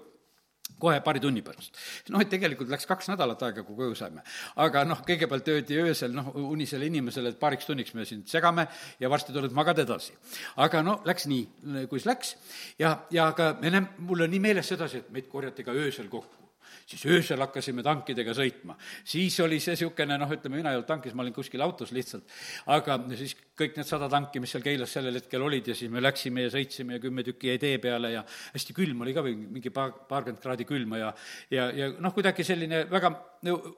[0.78, 1.76] kohe paari tunni pärast.
[2.12, 4.24] noh, et tegelikult läks kaks nädalat aega, kui koju saime.
[4.62, 8.66] aga noh, kõigepealt öeldi öösel noh, unisele inimesele, et paariks tunniks me sind segame
[9.00, 10.16] ja varsti tuled magad edasi.
[10.56, 11.44] aga no läks nii,
[11.90, 12.36] kuis läks
[12.78, 16.45] ja, ja aga ennem, mul on nii meeles sedasi, et meid korjati ka öösel kokku
[16.86, 18.76] siis öösel hakkasime tankidega sõitma.
[19.04, 22.30] siis oli see niisugune noh, ütleme, mina ei olnud tankis, ma olin kuskil autos lihtsalt,
[22.70, 26.02] aga siis kõik need sada tanki, mis seal Keilas sellel hetkel olid ja siis me
[26.04, 28.22] läksime ja sõitsime ja kümme tükki jäi tee peale ja
[28.54, 31.10] hästi külm oli ka või mingi paar, paarkümmend kraadi külma ja
[31.50, 33.12] ja, ja noh, kuidagi selline väga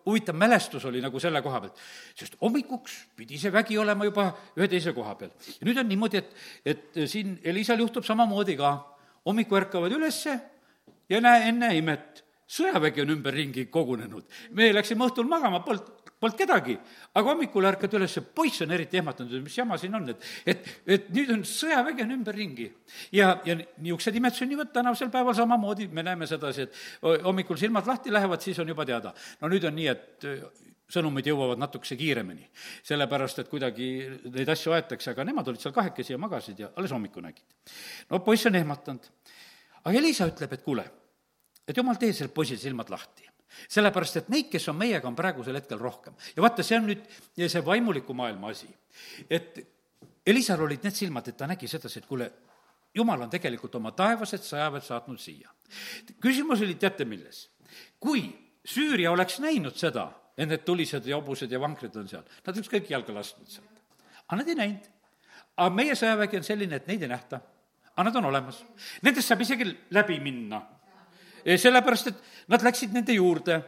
[0.05, 1.81] huvitav mälestus oli nagu selle koha pealt.
[2.18, 5.33] sest hommikuks pidi see vägi olema juba ühe teise koha peal.
[5.33, 8.77] ja nüüd on niimoodi, et, et siin Elisal juhtub samamoodi ka,
[9.25, 10.40] hommikul ärkavad ülesse
[11.09, 14.25] ja näe, ennäe imet sõjavägi on ümberringi kogunenud.
[14.57, 15.89] me läksime õhtul magama, polnud,
[16.21, 16.79] polnud kedagi.
[17.15, 21.11] aga hommikul ärkad üles, poiss on eriti ehmatanud, mis jama siin on, et, et, et
[21.15, 22.71] nüüd on sõjavägi on ümberringi.
[23.13, 28.13] ja, ja niisugused imed sünnivad tänasel päeval samamoodi, me näeme sedasi, et hommikul silmad lahti
[28.13, 29.15] lähevad, siis on juba teada.
[29.41, 30.29] no nüüd on nii, et
[30.89, 32.49] sõnumid jõuavad natukese kiiremini.
[32.83, 33.89] sellepärast, et kuidagi
[34.25, 37.45] neid asju aetakse, aga nemad olid seal kahekesi ja magasid ja alles hommikul nägid.
[38.11, 39.11] no poiss on ehmatanud.
[39.85, 40.87] aga Elisa ütleb, et kuule
[41.68, 43.28] et jumal, tee sellel poisil silmad lahti
[43.68, 46.14] sellepärast, et neid, kes on meiega, on praegusel hetkel rohkem.
[46.37, 47.04] ja vaata, see on nüüd
[47.48, 48.68] see vaimuliku maailma asi.
[49.31, 49.59] et
[50.28, 52.26] Elisal olid need silmad, et ta nägi sedasi, et kuule,
[52.94, 55.50] jumal on tegelikult oma taevased sõjaväed saatnud siia.
[56.20, 57.48] küsimus oli, teate milles?
[58.00, 58.28] kui
[58.68, 62.68] Süüria oleks näinud seda, et need tulised ja hobused ja vankrid on seal, nad oleks
[62.68, 63.85] kõik jalga lasknud sealt.
[64.26, 64.90] aga nad ei näinud.
[65.57, 67.40] aga meie sõjavägi on selline, et neid ei nähta.
[67.94, 68.61] aga nad on olemas.
[69.02, 70.61] Nendest saab isegi läbi minna
[71.44, 73.61] sellepärast, et nad läksid nende juurde,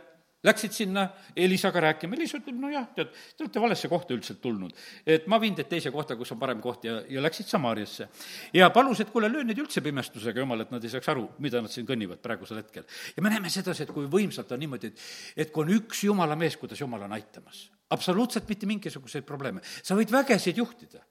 [0.43, 4.73] läksid sinna Elisaga rääkima, Elisa ütleb, nojah, tead, te olete valesse kohta üldiselt tulnud.
[5.07, 8.09] et ma viin teid teise kohta, kus on parem koht ja, ja läksid Samaariasse.
[8.55, 11.61] ja palus, et kuule, löö neid üldse pimestusega, jumal, et nad ei saaks aru, mida
[11.61, 12.89] nad siin kõnnivad praegusel hetkel.
[13.17, 15.07] ja me näeme sedasi, et kui võimsalt on niimoodi, et,
[15.45, 17.69] et kui on üks jumala mees, kuidas jumal on aitamas.
[17.91, 19.61] absoluutselt mitte mingisuguseid probleeme.
[19.83, 21.05] sa võid vägesid juhtida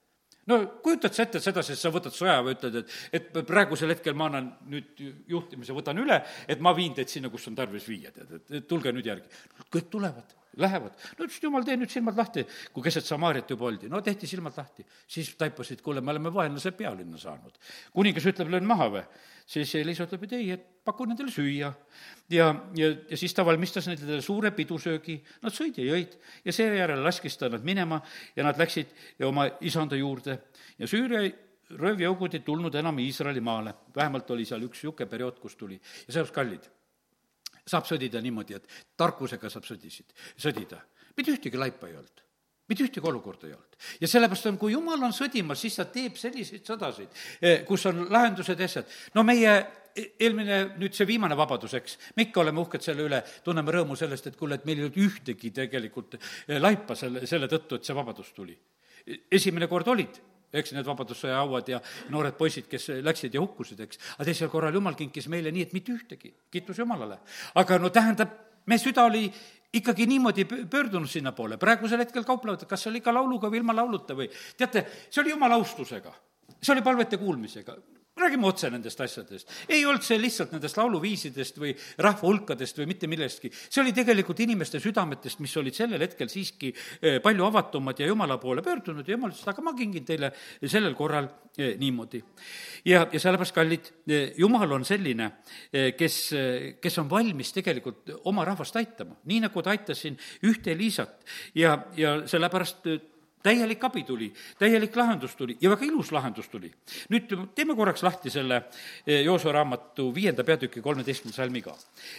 [0.50, 4.30] no kujutad sa ette sedasi, et sa võtad sõjaväe, ütled, et, et praegusel hetkel ma
[4.32, 8.36] annan nüüd juhtimise, võtan üle, et ma viin teid sinna, kus on tarvis viia, tead,
[8.40, 9.30] et, tulge nüüd järgi.
[9.70, 10.96] kõik tulevad Lähevad.
[11.18, 12.44] no ütles, jumal, tee nüüd silmad lahti,
[12.74, 13.90] kui keset Samaariat juba oldi.
[13.92, 14.86] no tehti silmad lahti.
[15.08, 17.60] siis taipasid, kuule, me oleme vaenlase pealinna saanud.
[17.96, 19.04] kuningas ütleb, löön maha või?
[19.50, 21.72] siis Liisa ütleb, et ei, et paku nendele süüa.
[22.30, 27.04] ja, ja, ja siis ta valmistas nendele suure pidusöögi, nad sõid ja jõid ja seejärel
[27.04, 28.02] laskis ta nad minema
[28.36, 28.92] ja nad läksid
[29.28, 30.42] oma isanda juurde
[30.80, 31.30] ja Süüria
[31.70, 36.12] röövjõugud ei tulnud enam Iisraeli maale, vähemalt oli seal üks niisugune periood, kus tuli ja
[36.12, 36.70] sellepärast kallid
[37.70, 40.82] saab sõdida niimoodi, et tarkusega saab sõdisid, sõdida.
[41.18, 42.26] mitte ühtegi laipa ei olnud
[42.70, 43.78] mitte ühtegi olukorda ei olnud.
[44.02, 48.06] ja sellepärast on, kui jumal on sõdimas, siis ta teeb selliseid sõdasid, eh, kus on
[48.14, 48.96] lahendused ja asjad.
[49.16, 49.56] no meie
[49.96, 53.98] e-, eelmine, nüüd see viimane vabadus, eks, me ikka oleme uhked selle üle, tunneme rõõmu
[53.98, 57.90] sellest, et kuule, et meil ei olnud ühtegi tegelikult eh, laipa selle, selle tõttu, et
[57.90, 58.58] see vabadus tuli.
[59.06, 60.22] E-, esimene kord olid
[60.54, 61.80] eks need Vabadussõja hauad ja
[62.14, 64.02] noored poisid, kes läksid ja hukkusid, eks.
[64.18, 67.20] aga teisel korral jumal kinkis meile nii, et mitte ühtegi, kiitus Jumalale.
[67.56, 68.34] aga no tähendab,
[68.66, 69.28] me süda oli
[69.74, 74.18] ikkagi niimoodi pöördunud sinnapoole, praegusel hetkel kauplevad, kas see oli ikka lauluga või ilma lauluta
[74.18, 76.14] või teate, see oli jumala austusega.
[76.62, 77.78] see oli palvete kuulmisega
[78.30, 79.50] räägime otse nendest asjadest.
[79.70, 83.52] ei olnud see lihtsalt nendest lauluviisidest või rahva hulkadest või mitte millestki.
[83.52, 88.38] see oli tegelikult inimeste südametest, mis olid sellel hetkel siiski eh, palju avatumad ja Jumala
[88.38, 90.32] poole pöördunud ja Jumal ütles, aga ma kingin teile
[90.66, 92.22] sellel korral eh, niimoodi.
[92.86, 95.32] ja, ja sellepärast, kallid, eh, Jumal on selline,
[95.98, 96.18] kes,
[96.82, 101.76] kes on valmis tegelikult oma rahvast aitama, nii nagu ta aitas siin ühte Liisat ja,
[101.98, 102.88] ja sellepärast
[103.44, 106.72] täielik abi tuli, täielik lahendus tuli ja väga ilus lahendus tuli.
[107.10, 108.64] nüüd teeme korraks lahti selle
[109.08, 111.76] eh, Joosua raamatu viienda peatüki kolmeteistkümnenda salmi ka.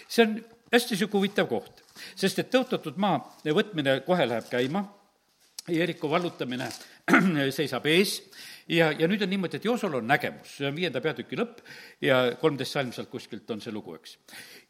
[0.09, 0.39] see on
[0.73, 1.83] hästi niisugune huvitav koht,
[2.17, 4.85] sest et tõotatud maa võtmine kohe läheb käima,
[5.69, 6.71] Jeriko vallutamine
[7.59, 8.21] seisab ees
[8.71, 11.61] ja, ja nüüd on niimoodi, et Joosol on nägemus, see on viienda peatüki lõpp
[12.05, 14.17] ja kolmteist salm sealt kuskilt on see lugu, eks.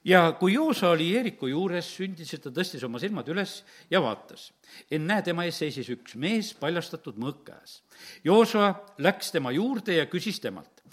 [0.08, 3.60] ja kui Joosa oli Jeeriku juures, sündis, et ta tõstis oma silmad üles
[3.92, 4.50] ja vaatas.
[4.90, 7.80] ennäe, tema ees seisis üks mees paljastatud mõõk käes.
[8.24, 10.84] Joosa läks tema juurde ja küsis temalt,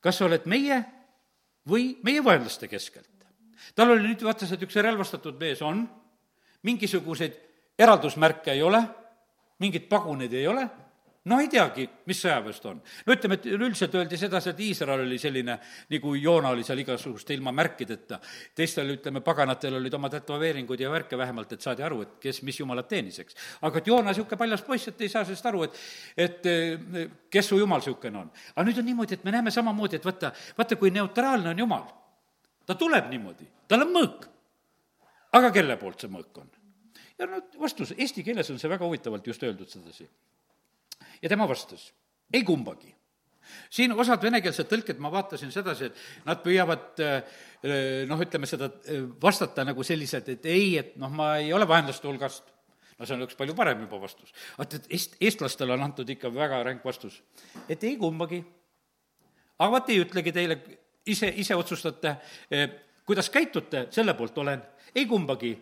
[0.00, 0.82] kas sa oled meie
[1.68, 3.06] või meie vaenlaste keskelt?
[3.74, 5.82] tal oli nüüd, vaata, see, et üks relvastatud mees on,
[6.66, 7.34] mingisuguseid
[7.78, 8.80] eraldusmärke ei ole,
[9.62, 10.64] mingeid paguneid ei ole
[11.28, 12.78] no ei teagi, mis sõjaväest on.
[13.06, 15.58] no ütleme, et üleüldiselt öeldi sedasi, et Iisrael oli selline,
[15.92, 18.20] nagu Joona oli seal igasuguste ilma märkideta.
[18.54, 22.60] teistel, ütleme, paganatel olid oma tätoveeringud ja värke vähemalt, et saadi aru, et kes mis
[22.60, 23.36] jumalat teenis, eks.
[23.62, 25.82] aga et Joona niisugune paljas poiss, et ei saa sellest aru, et,
[26.16, 26.48] et
[27.30, 28.30] kes su jumal niisugune on.
[28.54, 31.84] aga nüüd on niimoodi, et me näeme samamoodi, et vaata, vaata, kui neutraalne on jumal.
[32.66, 34.30] ta tuleb niimoodi, tal on mõõk.
[35.32, 36.50] aga kelle poolt see mõõk on?
[37.18, 40.08] ja no vastus, eesti keeles on see väga huvitavalt just öeldud sedasi
[41.22, 41.92] ja tema vastas,
[42.32, 42.98] ei kumbagi
[43.70, 49.04] siin osad venekeelsed tõlked, ma vaatasin sedasi, et nad püüavad eh, noh, ütleme seda, eh,
[49.22, 52.54] vastata nagu sellised, et ei, et noh, ma ei ole vaenlaste hulgast.
[52.98, 54.32] no see on üks palju parem juba vastus.
[54.58, 57.22] vaata, et eest-, eestlastele on antud ikka väga ränk vastus,
[57.68, 58.42] et ei kumbagi.
[59.58, 60.60] aga vaat ei ütlegi teile,
[61.06, 62.16] ise, ise otsustate,
[63.06, 64.62] kuidas käitute, selle poolt olen,
[64.94, 65.54] ei kumbagi,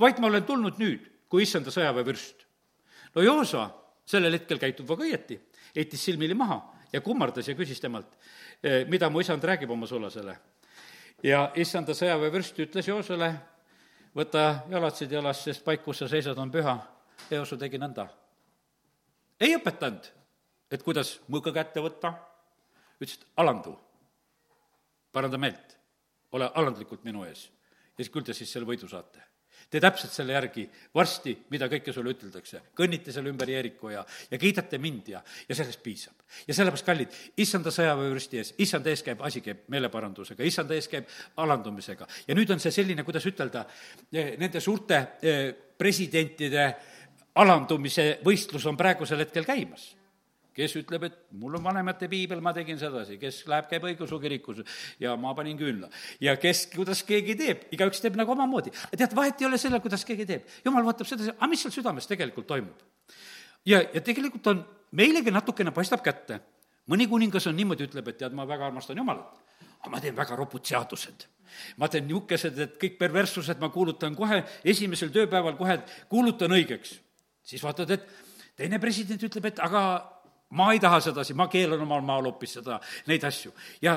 [0.00, 2.46] vaid ma olen tulnud nüüd kui issanda sõjaväevürst.
[3.14, 3.68] no Joosa
[4.06, 5.38] sellel hetkel käitub väga õieti,
[5.76, 6.60] heitis silmili maha
[6.92, 8.16] ja kummardas ja küsis temalt,
[8.62, 10.38] eh, mida mu isand räägib oma sulasele.
[11.22, 13.34] ja issanda sõjaväevürst ütles Joosele,
[14.14, 16.78] võta jalatsid jalas, sest paik, kus sa seisad, on püha.
[17.30, 18.08] ja Jooso tegi nõnda.
[19.40, 20.10] ei õpetanud,
[20.70, 22.14] et kuidas mõõka kätte võtta,
[23.00, 23.78] ütles, et alandu,
[25.12, 25.76] paranda meelt,
[26.32, 27.50] ole alandlikult minu ees
[27.94, 29.33] ja siis küll te siis selle võidu saate
[29.70, 32.60] tee täpselt selle järgi varsti, mida kõike sulle üteldakse.
[32.76, 36.14] kõnnite seal ümber Jeeriku ja, ja kiidate mind ja, ja sellest piisab.
[36.46, 41.10] ja sellepärast, kallid, issanda sõjaväevürsti ees, issanda ees käib, asi käib meeleparandusega, issanda ees käib
[41.36, 42.06] alandumisega.
[42.28, 43.66] ja nüüd on see selline, kuidas ütelda,
[44.12, 46.70] eh, nende suurte eh, presidentide
[47.34, 49.94] alandumise võistlus on praegusel hetkel käimas
[50.54, 54.62] kes ütleb, et mul on vanemate piibel, ma tegin sedasi, kes läheb, käib õigeusu kirikus
[55.02, 55.90] ja ma panin küünla.
[56.22, 58.72] ja kes, kuidas keegi teeb, igaüks teeb nagu omamoodi.
[58.94, 60.48] tead, vahet ei ole sellel, kuidas keegi teeb.
[60.64, 62.86] jumal vaatab sedasi, aga mis seal südames tegelikult toimub?
[63.66, 64.64] ja, ja tegelikult on,
[64.94, 66.40] meilegi natukene paistab kätte.
[66.90, 69.34] mõni kuningas on niimoodi, ütleb, et tead, ma väga armastan Jumalat,
[69.80, 71.28] aga ma teen väga ropud seadused
[71.78, 75.78] ma teen niisugused, et kõik perverssused ma kuulutan kohe esimesel tööpäeval kohe,
[76.10, 76.98] kuulutan õigeks.
[77.44, 78.06] siis vaatad, et
[78.56, 79.82] teine president ütleb, et aga
[80.54, 82.78] ma ei taha sedasi, ma keelan omal maal hoopis seda,
[83.10, 83.52] neid asju.
[83.82, 83.96] ja,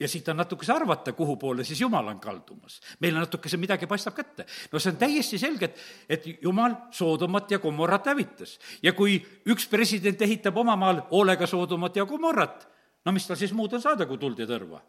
[0.00, 2.80] ja siit on natukese arvata, kuhu poole siis Jumal on kaldumas.
[3.00, 4.46] meile natukese midagi paistab kätte.
[4.72, 8.58] no see on täiesti selge, et, et Jumal Soodomat ja Gomorrat hävitas.
[8.82, 12.68] ja kui üks president ehitab oma maal hoolega Soodomat ja Gomorrat,
[13.04, 14.80] no mis tal siis muud on saada, kui tuld ja tõrva?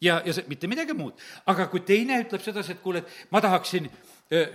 [0.00, 1.18] ja, ja see, mitte midagi muud.
[1.46, 3.90] aga kui teine ütleb sedasi, et kuule, et ma tahaksin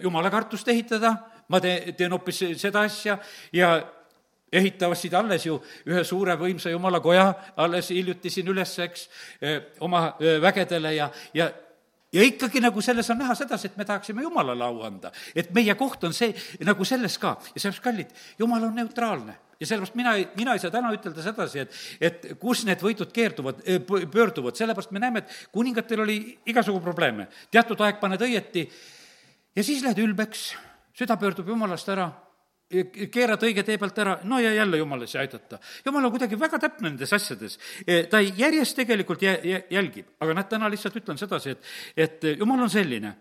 [0.02, 1.16] jumala kartust ehitada,
[1.52, 3.18] ma teen, teen hoopis seda asja
[3.54, 3.76] ja
[4.56, 7.28] ehitasid alles ju ühe suure võimsa jumala koja.
[7.58, 9.08] Alles hiljuti siin üles, eks,
[9.86, 11.51] oma vägedele ja, ja
[12.16, 15.12] ja ikkagi nagu selles on näha sedasi, et me tahaksime Jumalale au anda.
[15.36, 16.34] et meie koht on see
[16.64, 17.36] nagu selles ka.
[17.53, 19.36] Ja sellepärast, kallid, Jumal on neutraalne.
[19.60, 23.12] Ja sellepärast mina ei, mina ei saa täna ütelda sedasi, et, et kus need võidud
[23.16, 23.64] keerduvad,
[24.12, 27.28] pöörduvad, sellepärast me näeme, et kuningatel oli igasugu probleeme.
[27.51, 28.68] teatud aeg paned õieti
[29.56, 30.53] ja siis lähed ülbeks,
[30.95, 32.10] süda pöördub jumalast ära,
[33.13, 35.59] keerad õige tee pealt ära, no ja jälle jumal ei saa aidata.
[35.86, 37.59] jumal on kuidagi väga täpne nendes asjades.
[38.09, 42.70] ta järjest tegelikult jä-, jälgib, aga näed, täna lihtsalt ütlen sedasi, et, et jumal on
[42.70, 43.13] selline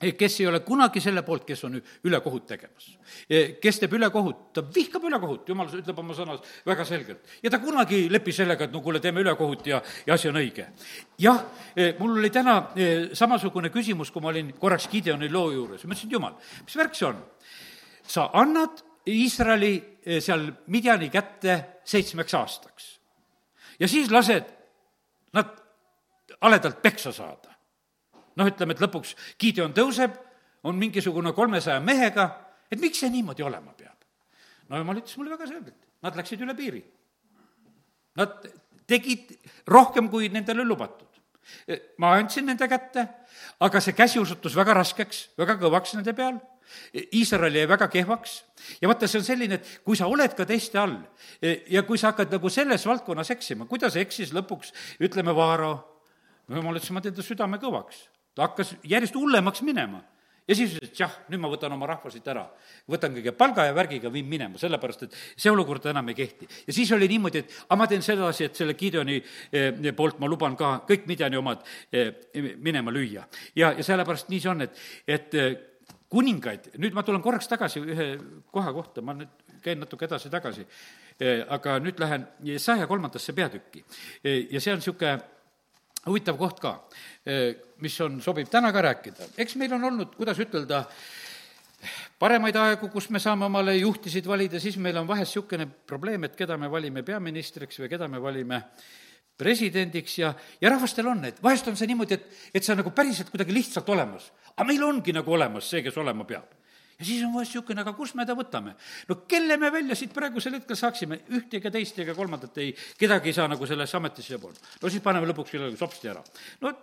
[0.00, 1.74] kes ei ole kunagi selle poolt, kes on
[2.08, 2.86] ülekohut tegemas.
[3.60, 7.26] kes teeb ülekohut, ta vihkab ülekohut, jumal ütleb oma sõnas väga selgelt.
[7.42, 10.40] ja ta kunagi ei lepi sellega, et no kuule, teeme ülekohut ja, ja asi on
[10.40, 10.70] õige.
[11.18, 11.44] jah,
[11.98, 12.56] mul oli täna
[13.12, 17.08] samasugune küsimus, kui ma olin korraks Gideoni loo juures, ma ütlesin, jumal, mis värk see
[17.10, 17.20] on?
[18.10, 19.74] Sa annad Iisraeli
[20.20, 22.90] seal Midjani kätte seitsmeks aastaks
[23.80, 24.50] ja siis lased
[25.36, 25.54] nad
[26.40, 27.50] haledalt peksa saada
[28.40, 30.16] noh, ütleme, et lõpuks Gideon tõuseb,
[30.68, 32.26] on mingisugune kolmesaja mehega,
[32.70, 33.96] et miks see niimoodi olema peab?
[34.70, 36.80] no jumal ütles mulle väga selgelt, nad läksid üle piiri.
[38.20, 38.44] Nad
[38.90, 39.32] tegid
[39.70, 41.09] rohkem, kui nendele lubatud.
[41.98, 43.06] Ma andsin nende kätte,
[43.60, 46.40] aga see käsi osutus väga raskeks, väga kõvaks nende peal,
[46.94, 48.36] Iisrael jäi väga kehvaks.
[48.78, 51.00] Ja vaata, see on selline, et kui sa oled ka teiste all
[51.42, 54.70] ja kui sa hakkad nagu selles valdkonnas eksima, kuidas eksis lõpuks,
[55.02, 55.72] ütleme, Vaaro,
[56.46, 58.04] jumal ütles, ma teen ta südame kõvaks.
[58.38, 60.04] Ta hakkas järjest hullemaks minema
[60.50, 62.42] ja siis ütles, et jah, nüüd ma võtan oma rahva siit ära.
[62.90, 66.48] võtan kõige palga ja värgiga, viin minema, sellepärast et see olukord enam ei kehti.
[66.66, 69.20] ja siis oli niimoodi, et aga ma teen sedasi, et selle Gideoni
[69.52, 72.10] eh, poolt ma luban ka kõik Midjani omad eh,
[72.58, 73.26] minema lüüa.
[73.54, 75.50] ja, ja sellepärast nii see on, et, et eh,
[76.10, 78.10] kuningaid, nüüd ma tulen korraks tagasi ühe
[78.50, 79.30] koha kohta, ma nüüd
[79.62, 80.64] käin natuke edasi-tagasi,
[81.52, 82.24] aga nüüd lähen
[82.58, 83.84] saja kolmandasse peatükki.
[84.24, 85.18] ja see on niisugune
[86.06, 86.74] huvitav koht ka,
[87.26, 89.34] eh, mis on, sobib täna ka rääkida.
[89.38, 90.84] eks meil on olnud, kuidas ütelda,
[92.18, 96.36] paremaid aegu, kus me saame omale juhtisid valida, siis meil on vahest niisugune probleem, et
[96.36, 98.62] keda me valime peaministriks või keda me valime
[99.40, 102.92] presidendiks ja, ja rahvastel on need, vahest on see niimoodi, et, et see on nagu
[102.92, 104.32] päriselt kuidagi lihtsalt olemas.
[104.56, 106.59] aga meil ongi nagu olemas see, kes olema peab
[107.00, 108.76] ja siis on vahest niisugune, aga kust me ta võtame?
[109.08, 113.32] no kelle me välja siit praegusel hetkel saaksime, ühte ega teist ega kolmandat ei, kedagi
[113.32, 114.70] ei saa nagu sellesse ametisse panna.
[114.82, 116.22] no siis paneme lõpuks kellelegi sopsti ära.
[116.60, 116.74] no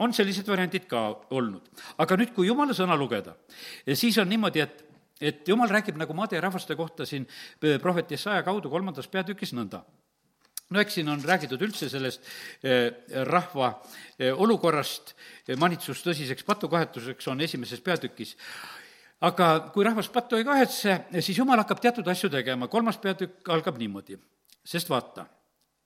[0.00, 1.06] on sellised variandid ka
[1.36, 1.70] olnud.
[1.98, 3.36] aga nüüd, kui jumala sõna lugeda,
[3.94, 4.86] siis on niimoodi, et
[5.20, 9.52] et jumal räägib nagu maade ja rahvaste kohta siin eh, prohvet Jesaja kaudu kolmandas peatükis
[9.52, 9.82] nõnda
[10.70, 12.24] no eks siin on räägitud üldse sellest
[12.62, 12.88] eh,
[13.28, 13.72] rahva
[14.16, 15.14] eh, olukorrast,
[15.60, 18.36] manitsus tõsiseks patukahetuseks on esimeses peatükis,
[19.20, 23.78] aga kui rahvas pattu ei kahetse, siis jumal hakkab teatud asju tegema, kolmas peatükk algab
[23.78, 24.18] niimoodi.
[24.64, 25.24] sest vaata,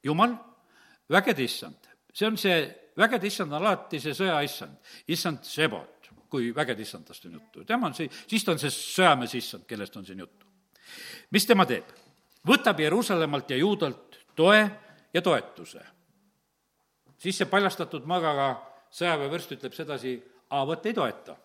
[0.03, 0.35] jumal,
[1.11, 2.57] vägede issand, see on see,
[2.99, 4.77] vägede issand on alati see sõja issand,
[5.09, 9.37] issand Sebot, kui vägede issandast on juttu, tema on see, siis ta on see sõjamees
[9.39, 10.47] issand, kellest on siin juttu.
[11.31, 11.87] mis tema teeb?
[12.47, 14.71] võtab Jeruusalemmalt ja Juudalt toe
[15.15, 15.81] ja toetuse.
[17.19, 18.57] siis see paljastatud magaga
[18.91, 20.21] sõjaväevürst ütleb sedasi,
[20.51, 21.37] aa, vot ei toeta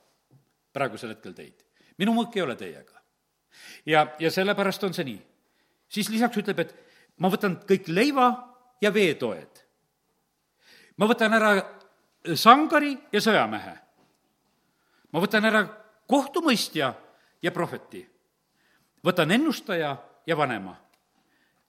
[0.73, 1.68] praegusel hetkel teid
[1.99, 3.01] minu mõõk ei ole teiega.
[3.85, 5.19] ja, ja sellepärast on see nii.
[5.89, 6.75] siis lisaks ütleb, et
[7.19, 8.29] ma võtan kõik leiva
[8.81, 9.63] ja veetoed.
[10.97, 11.53] ma võtan ära
[12.35, 13.75] sangari ja sõjamehe.
[15.11, 15.65] ma võtan ära
[16.07, 16.93] kohtumõistja
[17.41, 18.07] ja prohveti.
[19.03, 20.75] võtan ennustaja ja vanema.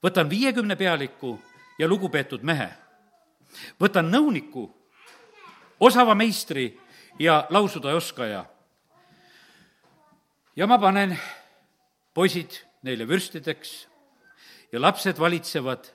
[0.03, 1.39] võtan viiekümne pealiku
[1.79, 2.71] ja lugupeetud mehe.
[3.81, 4.71] võtan nõuniku,
[5.81, 6.79] osava meistri
[7.19, 8.45] ja lausuda oskaja
[10.57, 11.15] ja ma panen
[12.15, 13.75] poisid neile vürstideks
[14.73, 15.91] ja lapsed valitsevad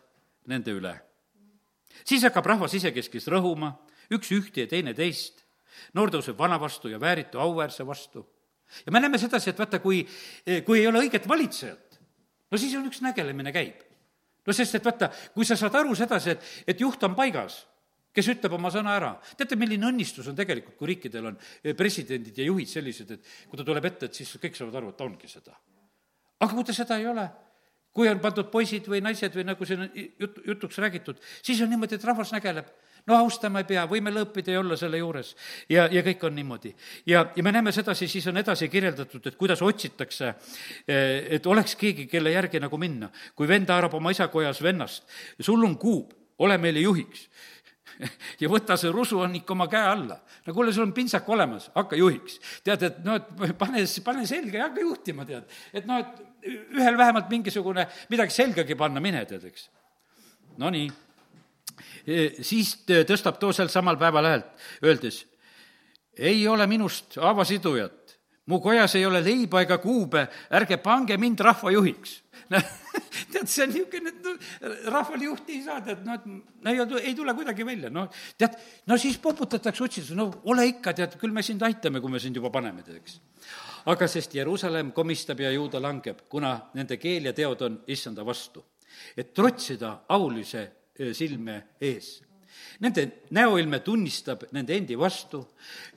[0.47, 0.93] nende üle.
[2.05, 3.73] siis hakkab rahvas isekeskis rõhuma,
[4.13, 5.43] üks ühte ja teine teist,
[5.93, 8.25] noor tõuseb vana vastu ja vääritu auväärse vastu.
[8.85, 10.07] ja me näeme sedasi, et vaata, kui,
[10.65, 11.99] kui ei ole õiget valitsejat,
[12.51, 13.81] no siis on üks nägelemine käib.
[14.45, 17.65] no sest, et vaata, kui sa saad aru sedasi, et, et juht on paigas
[18.15, 19.13] kes ütleb oma sõna ära.
[19.37, 23.59] teate, milline õnnistus on tegelikult, kui riikidel on eh, presidendid ja juhid sellised, et kui
[23.59, 25.57] ta tuleb ette, et siis kõik saavad aru, et ta ongi seda.
[26.39, 27.27] aga kui ta seda ei ole,
[27.95, 31.71] kui on pandud poisid või naised või nagu siin on jut-, jutuks räägitud, siis on
[31.71, 32.71] niimoodi, et rahvas nägeleb
[33.05, 35.35] no austama ei pea, võime lõõpida ja olla selle juures.
[35.69, 36.73] ja, ja kõik on niimoodi.
[37.05, 40.33] ja, ja me näeme sedasi, siis on edasi kirjeldatud, et kuidas otsitakse,
[40.87, 43.11] eh, et oleks keegi, kelle järgi nagu minna.
[43.35, 45.03] kui vend haarab oma isa kojas vennast,
[45.39, 47.29] sul on kuub, ole meile juhiks
[48.41, 50.17] ja võta see rusuannik oma käe alla.
[50.45, 52.39] no kuule, sul on pintsak olemas, hakka juhiks.
[52.63, 55.47] tead, et noh, et pane, pane selga ja hakka juhtima, tead.
[55.73, 59.69] et noh, et ühel vähemalt mingisugune, midagi selgagi panna, mine tead, eks.
[60.61, 60.91] Nonii.
[62.45, 64.51] siis tõstab too seal samal päeval häält,
[64.85, 65.25] öeldes,
[66.15, 68.04] ei ole minust haavasidujat,
[68.45, 72.21] mu kojas ei ole leiba ega kuube, ärge pange mind rahvajuhiks
[73.31, 76.99] tead, see on niisugune, et no rahval juhti ei saa, tead, noh, et no ei,
[77.09, 78.57] ei tule kuidagi välja, noh, tead,
[78.89, 82.37] no siis poputatakse otsida, no ole ikka, tead, küll me sind aitame, kui me sind
[82.37, 83.17] juba paneme, tead, eks.
[83.91, 88.63] aga sest Jeruusalemm komistab ja juuda langeb, kuna nende keel ja teod on issanda vastu.
[89.17, 90.61] et trotsida aulise
[90.95, 92.21] eh, silme ees
[92.83, 95.41] Nende näoilme tunnistab nende endi vastu,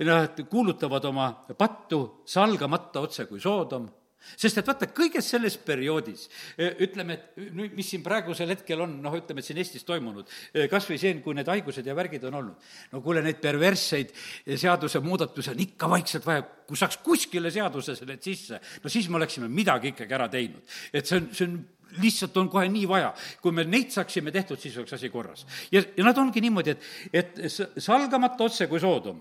[0.07, 3.89] nad kuulutavad oma pattu salgamata otse kui Soodom.
[4.37, 6.27] Sest et vaata, kõiges selles perioodis,
[6.59, 10.29] e, ütleme, et nüüd, mis siin praegusel hetkel on, noh, ütleme, et siin Eestis toimunud,
[10.53, 14.13] e, kas või see, kui need haigused ja värgid on olnud, no kuule, neid perversseid
[14.51, 19.49] seadusemuudatusi on ikka vaikselt vaja, kui saaks kuskile seadusesse need sisse, no siis me oleksime
[19.49, 20.79] midagi ikkagi ära teinud.
[20.93, 21.59] et see on, see on
[22.03, 23.14] lihtsalt on kohe nii vaja.
[23.43, 25.47] kui me neid saaksime tehtud, siis oleks asi korras.
[25.72, 27.43] ja, ja nad ongi niimoodi, et, et
[27.78, 29.20] salgamata otse kui Soodom.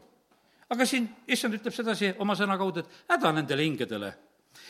[0.69, 4.13] aga siin issand ütleb sedasi oma sõna kaudu, et häda nendele hingedele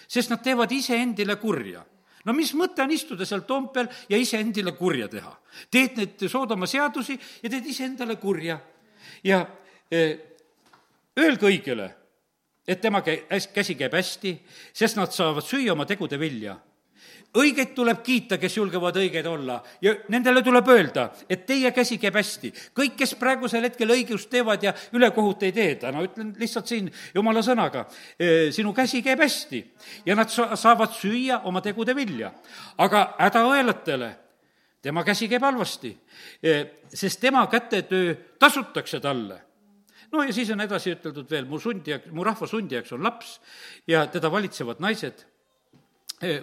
[0.07, 1.83] sest nad teevad iseendile kurja
[2.27, 5.33] no mis mõte on istuda seal Toompeal ja iseendile kurja teha?
[5.71, 8.59] teed neid Soodoma seadusi ja teed iseendale kurja.
[9.23, 9.41] ja
[9.91, 10.19] eh,
[11.17, 11.87] öelge õigele,
[12.67, 14.33] et tema käsi käib hästi,
[14.73, 16.57] sest nad saavad süüa oma tegude vilja
[17.37, 22.15] õigeid tuleb kiita, kes julgevad õiged olla ja nendele tuleb öelda, et teie käsi käib
[22.15, 22.51] hästi.
[22.77, 27.43] kõik, kes praegusel hetkel õigust teevad ja ülekohut ei tee, täna ütlen lihtsalt siin jumala
[27.45, 27.85] sõnaga,
[28.51, 29.63] sinu käsi käib hästi
[30.05, 32.31] ja nad sa-, saavad süüa oma tegude vilja.
[32.77, 34.13] aga hädaõelatele
[34.81, 35.97] tema käsi käib halvasti,
[36.93, 39.47] sest tema kätetöö tasutakse talle
[40.11, 43.37] no ja siis on edasi üteldud veel, mu sundija, mu rahva sundijaks on laps
[43.87, 45.25] ja teda valitsevad naised.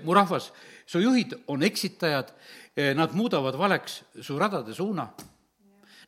[0.04, 0.52] Mu rahvas
[0.86, 2.32] su juhid on eksitajad,
[2.76, 5.08] eh, nad muudavad valeks su radade suuna.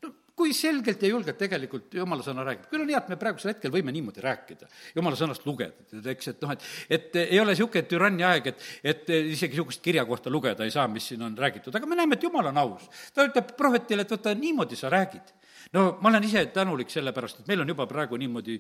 [0.03, 3.55] no kui selgelt ja julgelt tegelikult jumala sõna räägib, küll on hea, et me praegusel
[3.55, 6.67] hetkel võime niimoodi rääkida, jumala sõnast lugeda, eks, et noh, et
[6.99, 10.89] et ei ole niisugune türannia aeg, et, et isegi niisugust kirja kohta lugeda ei saa,
[10.93, 12.85] mis siin on räägitud, aga me näeme, et jumal on aus.
[13.15, 15.36] ta ütleb prohvetile, et vaata, niimoodi sa räägid
[15.73, 18.57] no ma olen ise tänulik selle pärast, et meil on juba praegu niimoodi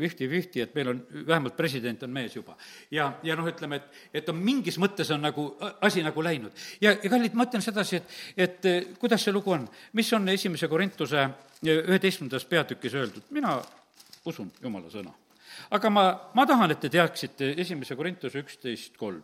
[0.00, 2.56] fifty-fifty, et meil on, vähemalt president on mees juba.
[2.90, 5.48] ja, ja noh, ütleme, et, et on mingis mõttes on nagu
[5.80, 6.52] asi nagu läinud.
[6.80, 10.28] ja, ja kallid, ma ütlen sedasi, et, et eh, kuidas see lugu on, mis on
[10.28, 13.58] esimese Korintuse eh, üheteistkümnendas peatükis öeldud, mina
[14.28, 15.14] usun Jumala sõna.
[15.70, 19.22] aga ma, ma tahan, et te teaksite esimese Korintuse üksteist kolm.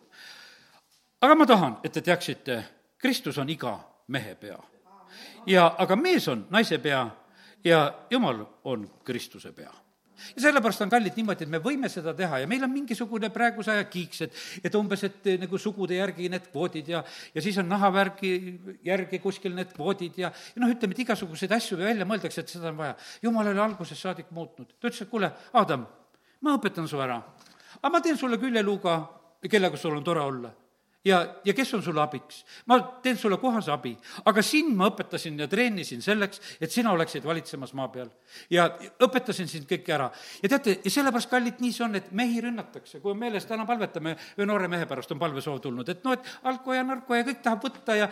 [1.20, 2.62] aga ma tahan, et te teaksite,
[2.98, 3.76] Kristus on iga
[4.08, 4.56] mehe pea
[5.46, 7.04] ja, aga mees on naise pea
[7.64, 9.72] ja jumal on Kristuse pea.
[10.36, 13.72] Ja sellepärast on kallid niimoodi, et me võime seda teha ja meil on mingisugune praeguse
[13.74, 17.02] aja kiiks, et, et umbes, et nagu sugude järgi need kvoodid ja,
[17.34, 18.32] ja siis on nahavärgi
[18.86, 22.70] järgi kuskil need kvoodid ja, ja noh, ütleme, et igasuguseid asju välja mõeldakse, et seda
[22.70, 22.96] on vaja.
[23.26, 25.84] jumal oli algusest saadik muutnud, ta ütles, et kuule, Adam,
[26.40, 27.18] ma õpetan su ära,
[27.80, 29.00] aga ma teen sulle küljeluuga,
[29.50, 30.54] kellega sul on tore olla
[31.04, 32.44] ja, ja kes on sulle abiks?
[32.66, 33.94] ma teen sulle kohase abi,
[34.24, 38.10] aga sind ma õpetasin ja treenisin selleks, et sina oleksid valitsemas maa peal.
[38.50, 38.68] ja
[39.04, 40.10] õpetasin sind kõike ära.
[40.42, 43.66] ja teate, ja sellepärast, kallid, nii see on, et mehi rünnatakse, kui on meeles, täna
[43.68, 47.28] palvetame, ühe noore mehe pärast on palvesoov tulnud, et noh, et alko ja narko ja
[47.28, 48.10] kõik tahab võtta ja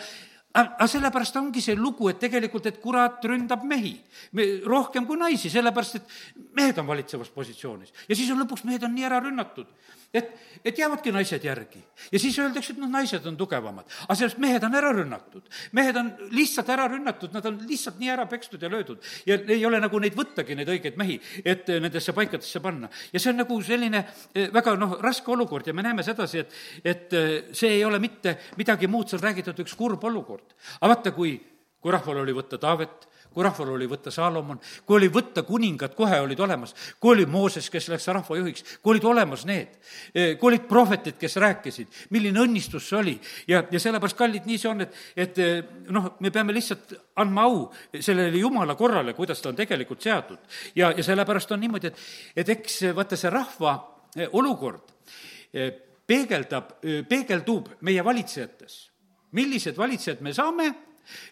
[0.53, 3.95] aga sellepärast ongi see lugu, et tegelikult, et kurat ründab mehi
[4.37, 6.17] me, rohkem kui naisi, sellepärast et
[6.59, 7.93] mehed on valitsevas positsioonis.
[8.09, 9.71] ja siis on lõpuks mehed on nii ära rünnatud,
[10.13, 10.29] et,
[10.65, 11.81] et jäävadki naised järgi.
[12.13, 13.89] ja siis öeldakse, et noh, naised on tugevamad.
[14.05, 15.49] aga sellest mehed on ära rünnatud.
[15.73, 19.01] mehed on lihtsalt ära rünnatud, nad on lihtsalt nii ära pekstud ja löödud.
[19.27, 22.91] ja ei ole nagu neid võttagi, neid õigeid mehi, et nendesse paikadesse panna.
[23.13, 26.61] ja see on nagu selline eh, väga noh, raske olukord ja me näeme sedasi, et,
[26.85, 30.55] et eh, see ei ole mitte midagi muud, on räägitud üks kurb olukord olukord.
[30.81, 31.41] aga vaata, kui,
[31.81, 36.19] kui rahval oli võtta Taavet, kui rahval oli võtta Saalomon, kui oli võtta kuningad, kohe
[36.21, 39.79] olid olemas, kui oli Mooses, kes läks rahvajuhiks, kui olid olemas need,
[40.15, 43.17] eh, kui olid prohvetid, kes rääkisid, milline õnnistus see oli
[43.49, 47.49] ja, ja sellepärast, kallid, nii see on, et, et eh, noh, me peame lihtsalt andma
[47.49, 47.65] au
[47.99, 50.39] sellele jumala korrale, kuidas ta on tegelikult seatud.
[50.77, 53.77] ja, ja sellepärast on niimoodi, et, et eks vaata, see rahva
[54.17, 54.93] eh, olukord
[56.07, 56.79] peegeldab,
[57.09, 58.92] peegeldub meie valitsejates
[59.33, 60.69] millised valitsejad me saame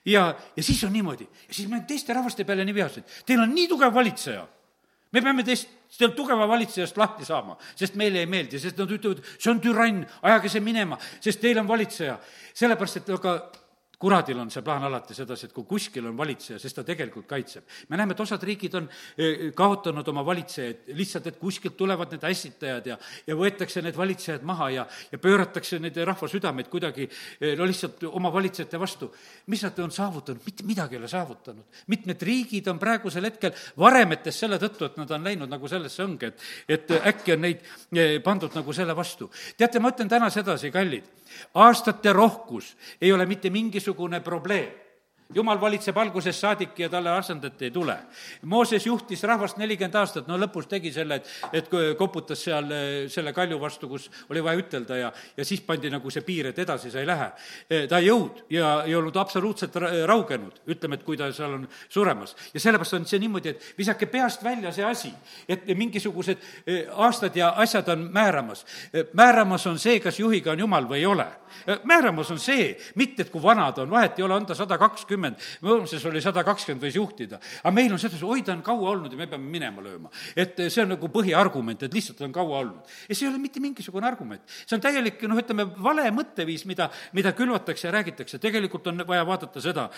[0.04, 1.24] ja, ja siis on niimoodi.
[1.48, 3.04] ja siis me oleme teiste rahvaste peale nii vihased.
[3.26, 4.46] Teil on nii tugev valitseja.
[5.12, 9.24] me peame teist, teilt tugeva valitsejast lahti saama, sest meile ei meeldi, sest nad ütlevad,
[9.38, 12.18] see on türann, ajage see minema, sest teil on valitseja.
[12.54, 13.34] sellepärast, et aga
[14.00, 17.64] kuradil on see plaan alati sedasi, et kui kuskil on valitseja, siis ta tegelikult kaitseb.
[17.88, 22.24] me näeme, et osad riigid on eh, kaotanud oma valitsejaid lihtsalt, et kuskilt tulevad need
[22.24, 22.96] ässitajad ja,
[23.26, 28.06] ja võetakse need valitsejad maha ja, ja pööratakse nende rahva südameid kuidagi eh, no lihtsalt
[28.08, 29.10] oma valitsejate vastu.
[29.52, 30.40] mis nad on saavutanud?
[30.46, 31.80] mitte midagi ei ole saavutanud.
[31.92, 36.32] mitmed riigid on praegusel hetkel varemetes selle tõttu, et nad on läinud nagu sellesse õnge,
[36.32, 39.28] et, et äkki on neid eh, pandud nagu selle vastu.
[39.60, 41.20] teate, ma ütlen täna sedasi, kallid
[41.54, 43.89] aastate rohkus ei ole mitte mingisugune
[44.22, 44.89] probleem
[45.34, 47.96] jumal valitseb algusest saadik ja talle asendat ei tule.
[48.50, 53.32] Mooses juhtis rahvast nelikümmend aastat, no lõpus tegi selle, et, et koputas seal eh, selle
[53.36, 56.90] kalju vastu, kus oli vaja ütelda ja, ja siis pandi nagu see piir, et edasi
[56.90, 57.30] sa ei lähe.
[57.68, 59.76] Eh, ta ei jõud ja ei olnud absoluutselt
[60.08, 62.36] raugenud, ütleme, et kui ta seal on suremas.
[62.54, 65.12] ja sellepärast on see niimoodi, et visake peast välja see asi,
[65.48, 68.64] et mingisugused eh, aastad ja asjad on määramas.
[69.12, 71.26] määramas on see, kas juhiga on jumal või ei ole.
[71.84, 74.78] määramas on see, mitte et kui vana ta on, vahet ei ole, on ta sada
[74.78, 77.40] kakskümmend, kakskümmend, Mõõmses oli sada kakskümmend võis juhtida.
[77.62, 80.10] aga meil on sedasi, oi, ta on kaua olnud ja me peame minema lööma.
[80.36, 82.84] et see on nagu põhiargument, et lihtsalt on kaua olnud.
[83.08, 84.42] ja see ei ole mitte mingisugune argument.
[84.66, 88.38] see on täielik, noh, ütleme, vale mõtteviis, mida, mida külvatakse ja räägitakse.
[88.38, 89.90] tegelikult on vaja vaadata seda,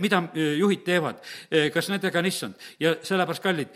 [0.00, 1.22] mida juhid teevad,
[1.72, 2.54] kas nendega on issand.
[2.80, 3.68] ja sellepärast, kallid,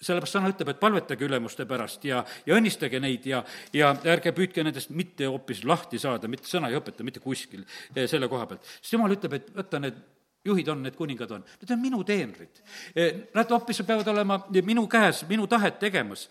[0.00, 4.64] sellepärast sõna ütleb, et palvetage ülemuste pärast ja, ja õnnistage neid ja, ja ärge püüdke
[4.64, 7.64] nendest mitte hoopis lahti saada, mitte sõna ei õpeta mitte kuskil
[8.06, 8.66] selle koha pealt.
[8.80, 10.02] sest jumal ütleb, et võta need
[10.46, 12.62] juhid on, need kuningad on, need on minu teenrid.
[12.94, 16.28] E, nad hoopis peavad olema minu käes, minu tahet tegemas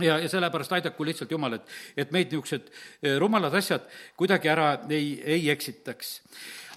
[0.00, 2.70] ja, ja sellepärast aidaku lihtsalt Jumal, et, et meid niisugused
[3.02, 3.84] e, rumalad asjad
[4.18, 6.14] kuidagi ära ei, ei eksitaks.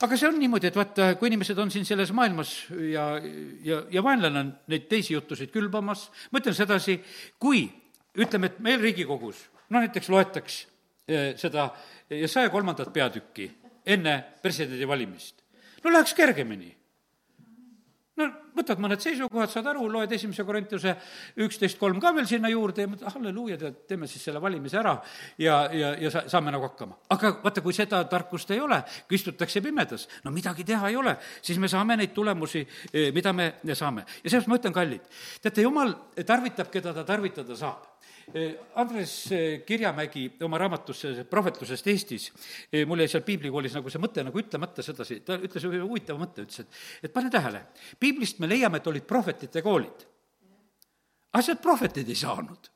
[0.04, 2.54] aga see on niimoodi, et vaata, kui inimesed on siin selles maailmas
[2.92, 3.08] ja,
[3.64, 7.00] ja, ja vaenlane on neid teisi jutusid külvamas, ma ütlen sedasi,
[7.40, 7.68] kui
[8.20, 10.60] ütleme, et meil Riigikogus, no näiteks loetaks
[11.08, 11.70] e, seda
[12.32, 13.50] saja kolmandat peatükki
[13.86, 15.45] enne presidendivalimist,
[15.86, 16.72] no läheks kergemini.
[18.16, 20.94] no võtad mõned seisukohad, saad aru, loed esimese Korintuse
[21.44, 24.94] üksteist kolm ka veel sinna juurde ja mõtled, halleluuja, tead, teeme siis selle valimise ära
[25.42, 26.96] ja, ja, ja sa, saame nagu hakkama.
[27.12, 28.80] aga vaata, kui seda tarkust ei ole,
[29.10, 32.64] kui istutakse pimedas, no midagi teha ei ole, siis me saame neid tulemusi,
[32.94, 34.08] eh, mida me saame.
[34.24, 35.12] ja seepärast ma ütlen, kallid,
[35.44, 37.95] teate, jumal tarvitab, keda ta tarvitada saab
[38.76, 42.32] Andres eh, Kirjamägi oma raamatus prohvetlusest Eestis,
[42.72, 46.24] eh, mul jäi seal piiblikoolis nagu see mõte nagu ütlemata sedasi, ta ütles ühe huvitava
[46.24, 47.62] mõtte, ütles, et, et pane tähele,
[48.02, 50.08] piiblist me leiame, et olid prohvetite koolid.
[51.36, 52.72] aga sealt prohveteid ei saanud.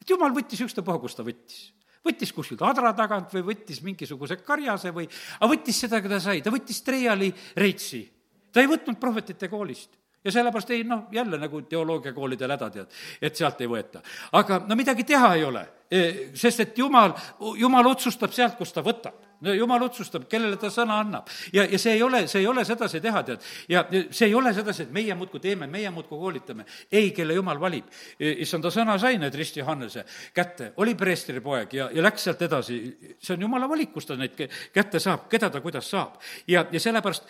[0.00, 1.68] et jumal võttis ükstapuha, kus ta võttis
[2.00, 5.04] võttis kuskilt adra tagant või võttis mingisuguse karjase või,
[5.36, 8.06] aga võttis seda, keda sai, ta võttis Treiali Reitsi.
[8.50, 13.36] ta ei võtnud prohvetite koolist ja sellepärast ei noh, jälle nagu teoloogiakoolidel häda tead, et
[13.36, 14.02] sealt ei võeta.
[14.32, 17.16] aga no midagi teha ei ole, sest et jumal,
[17.58, 21.28] jumal otsustab sealt, kust ta võtab no jumal otsustab, kellele ta sõna annab.
[21.52, 23.44] ja, ja see ei ole, see ei ole sedasi teha, tead.
[23.68, 26.66] ja see ei ole sedasi, et meie muudkui teeme, meie muudkui koolitame.
[26.92, 27.88] ei, kelle jumal valib.
[28.18, 32.80] issanda sõna sai need Rist Johannese kätte, oli preestri poeg ja, ja läks sealt edasi.
[33.18, 34.36] see on jumala valik, kus ta neid
[34.74, 36.20] kätte saab, keda ta kuidas saab.
[36.46, 37.28] ja, ja sellepärast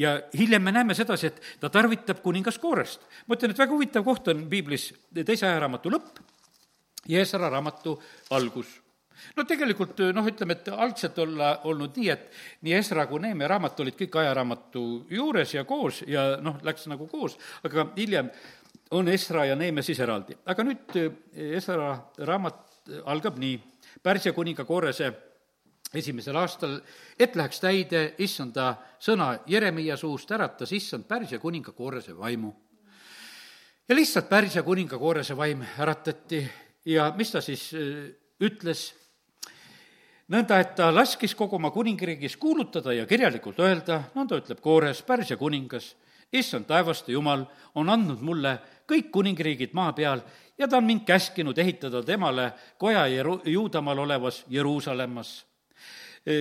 [0.00, 3.04] ja hiljem me näeme sedasi, et ta tarvitab kuningas koorest.
[3.26, 4.92] ma ütlen, et väga huvitav koht on piiblis
[5.24, 6.39] teise ajaraamatu lõpp
[7.08, 7.96] ja Esra raamatu
[8.30, 8.80] algus
[9.36, 12.28] no tegelikult noh, ütleme, et algselt olla olnud nii, et
[12.66, 17.08] nii Esra kui Neeme raamat olid kõik ajaraamatu juures ja koos ja noh, läks nagu
[17.10, 17.36] koos,
[17.66, 18.30] aga hiljem
[18.96, 20.36] on Esra ja Neeme siis eraldi.
[20.46, 21.10] aga nüüd eh,
[21.58, 23.58] Esra raamat algab nii,
[24.02, 25.12] Pärsia kuninga Koorese
[25.94, 26.78] esimesel aastal,
[27.18, 28.72] et läheks täide issanda
[29.02, 32.52] sõna Jeremiia suust, äratas issand Pärsia kuninga Koorese vaimu.
[33.88, 36.44] ja lihtsalt Pärsia kuninga Koorese vaim äratati
[36.84, 38.10] ja mis ta siis eh,
[38.40, 38.90] ütles,
[40.30, 45.36] nõnda, et ta laskis kogu oma kuningriigis kuulutada ja kirjalikult öelda, nõnda ütleb Koores, Pärsia
[45.40, 45.94] kuningas,
[46.32, 48.56] issand taevaste jumal on andnud mulle
[48.90, 50.22] kõik kuningriigid maa peal
[50.58, 55.46] ja ta on mind käskinud ehitada temale koja Jeru-, Juudamaal olevas Jeruusalemmas.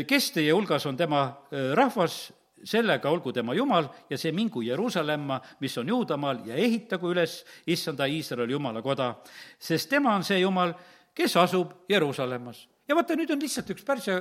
[0.08, 2.34] kes teie hulgas on tema äh, rahvas,
[2.64, 8.08] sellega olgu tema jumal ja see mingu Jeruusalemma, mis on Juudamaal, ja ehitagu üles issanda
[8.08, 9.14] Iisraeli jumala koda,
[9.60, 10.74] sest tema on see jumal,
[11.16, 14.18] kes asub Jeruusalemmas ja vaata, nüüd on lihtsalt üks Pärsia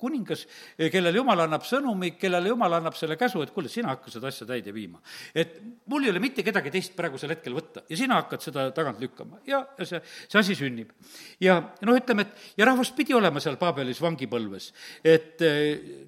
[0.00, 0.44] kuningas,
[0.78, 4.46] kellele jumal annab sõnumi, kellele jumal annab selle käsu, et kuule, sina hakka seda asja
[4.48, 5.02] täide viima.
[5.34, 5.58] et
[5.90, 9.42] mul ei ole mitte kedagi teist praegusel hetkel võtta ja sina hakkad seda tagant lükkama
[9.50, 10.94] ja, ja see, see asi sünnib.
[11.42, 14.70] ja noh, ütleme, et ja rahvas pidi olema seal Paabelis vangipõlves,
[15.04, 15.42] et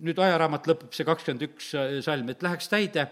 [0.00, 1.72] nüüd ajaraamat lõpeb, see kakskümmend üks
[2.06, 3.08] salm, et läheks täide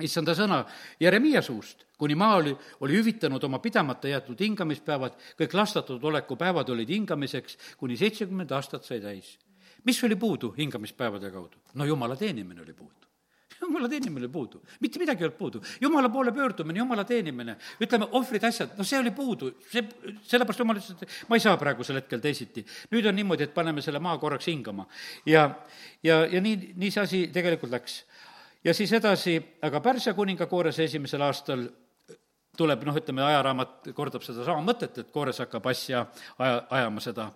[0.00, 0.62] issanda sõna
[1.00, 6.72] Jeremiia suust, kuni maa oli, oli hüvitanud oma pidamata jäetud hingamispäevad, kõik lastatud oleku päevad
[6.72, 9.38] olid hingamiseks, kuni seitsekümmend aastat sai täis.
[9.84, 11.56] mis oli puudu hingamispäevade kaudu?
[11.74, 13.02] no jumala teenimine oli puudu
[13.62, 15.62] jumala teenimine oli puudu, mitte midagi ei olnud puudu.
[15.80, 19.84] jumala poole pöördumine, jumala teenimine, ütleme, ohvrid, asjad, no see oli puudu, see,
[20.28, 22.64] sellepärast jumal ütles, et ma ei saa praegusel hetkel teisiti.
[22.92, 24.86] nüüd on niimoodi, et paneme selle maa korraks hingama.
[25.26, 25.48] ja,
[26.02, 28.02] ja, ja nii, nii see asi tegelikult läks.
[28.64, 31.66] Ja siis edasi, aga Pärsia kuninga Koorese esimesel aastal
[32.56, 36.04] tuleb noh, ütleme, ajaraamat kordab sedasama mõtet, et Koores hakkab asja
[36.38, 37.30] aja, ajama seda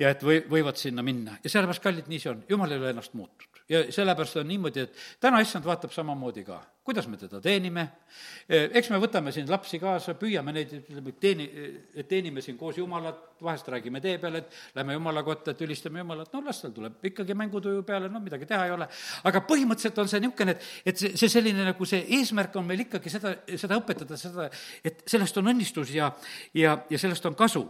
[0.00, 1.36] ja et või, võivad sinna minna.
[1.44, 3.62] ja sellepärast, kallid, nii see on, jumal ei ole ennast muutnud.
[3.70, 7.82] ja sellepärast on niimoodi, et täna issand vaatab samamoodi ka kuidas me teda teenime,
[8.48, 11.44] eks me võtame siin lapsi kaasa, püüame neid, ütleme, teeni,
[11.92, 16.00] et teenime siin koos Jumalat, vahest räägime tee peal, et lähme Jumala kotta, et ülistame
[16.00, 18.88] Jumalat, no las tal tuleb ikkagi mängutuju peale, no midagi teha ei ole.
[19.28, 22.86] aga põhimõtteliselt on see niisugune, et, et see, see selline nagu see eesmärk on meil
[22.86, 24.48] ikkagi seda, seda õpetada, seda,
[24.84, 26.08] et sellest on õnnistus ja,
[26.56, 27.66] ja, ja sellest on kasu.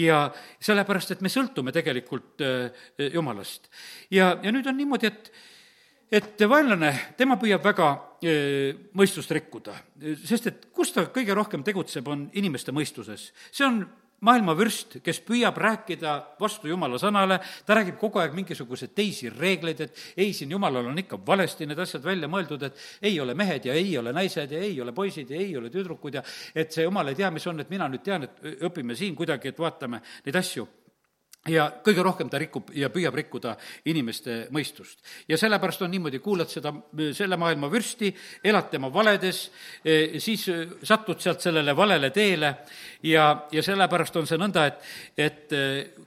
[0.00, 0.24] ja
[0.56, 3.68] sellepärast, et me sõltume tegelikult äh, Jumalast.
[4.10, 5.34] ja, ja nüüd on niimoodi, et
[6.10, 7.90] et vaenlane, tema püüab väga
[8.96, 9.74] mõistust rikkuda,
[10.24, 13.32] sest et kus ta kõige rohkem tegutseb, on inimeste mõistuses.
[13.52, 13.84] see on
[14.24, 19.80] maailma vürst, kes püüab rääkida vastu jumala sõnale, ta räägib kogu aeg mingisuguseid teisi reegleid,
[19.80, 23.68] et ei, siin jumalal on ikka valesti need asjad välja mõeldud, et ei ole mehed
[23.68, 26.22] ja ei ole naised ja ei ole poisid ja ei ole tüdrukud ja
[26.54, 29.52] et see jumal ei tea, mis on, et mina nüüd tean, et õpime siin kuidagi,
[29.52, 30.66] et vaatame neid asju
[31.48, 33.54] ja kõige rohkem ta rikub ja püüab rikkuda
[33.90, 34.98] inimeste mõistust.
[35.28, 36.72] ja sellepärast on niimoodi, kuulad seda,
[37.12, 38.14] selle maailma vürsti,
[38.44, 39.50] elad tema valedes,
[39.84, 40.46] e, siis
[40.82, 42.54] satud sealt sellele valele teele
[43.02, 44.86] ja, ja sellepärast on see nõnda, et,
[45.16, 45.56] et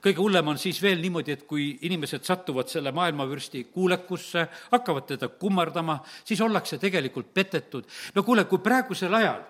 [0.02, 5.30] kõige hullem on siis veel niimoodi, et kui inimesed satuvad selle maailmavürsti kuulekusse, hakkavad teda
[5.30, 7.86] kummardama, siis ollakse tegelikult petetud.
[8.16, 9.46] no kuule, kui praegusel ajal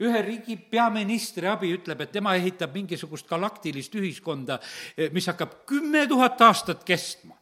[0.00, 4.60] ühe riigi peaministri abi ütleb, et tema ehitab mingisugust galaktilist ühiskonda,
[4.96, 7.38] eh, mis hakkab kümme tuhat aastat kestma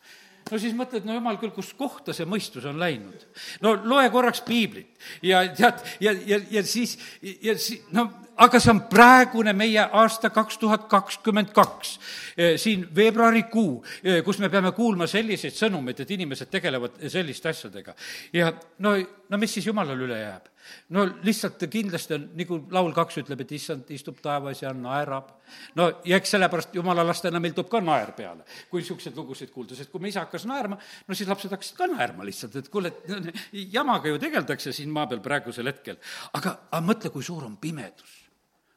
[0.50, 3.24] no siis mõtled, no jumal küll, kus kohta see mõistus on läinud.
[3.64, 8.06] no loe korraks piiblit ja tead, ja, ja, ja siis, ja siis, no
[8.42, 11.96] aga see on praegune meie aasta kaks tuhat kakskümmend kaks,
[12.36, 17.94] eh, siin veebruarikuu, eh, kus me peame kuulma selliseid sõnumeid, et inimesed tegelevad selliste asjadega.
[18.32, 18.96] ja no,
[19.28, 20.52] no mis siis jumalale üle jääb?
[20.94, 25.30] No lihtsalt kindlasti on, nagu laul kaks ütleb, et issand istub taevas ja naerab.
[25.78, 29.78] no ja eks sellepärast jumala lastena meil tuleb ka naer peale, kui niisuguseid lugusid kuulda,
[29.78, 32.92] sest kui me isa hakkas naerma, no siis lapsed hakkasid ka naerma lihtsalt, et kuule,
[32.92, 33.46] et
[33.76, 36.00] jamaga ju tegeldakse siin maa peal praegusel hetkel.
[36.32, 38.20] aga, aga mõtle, kui suur on pimedus.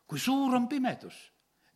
[0.09, 1.19] kui suur on pimedus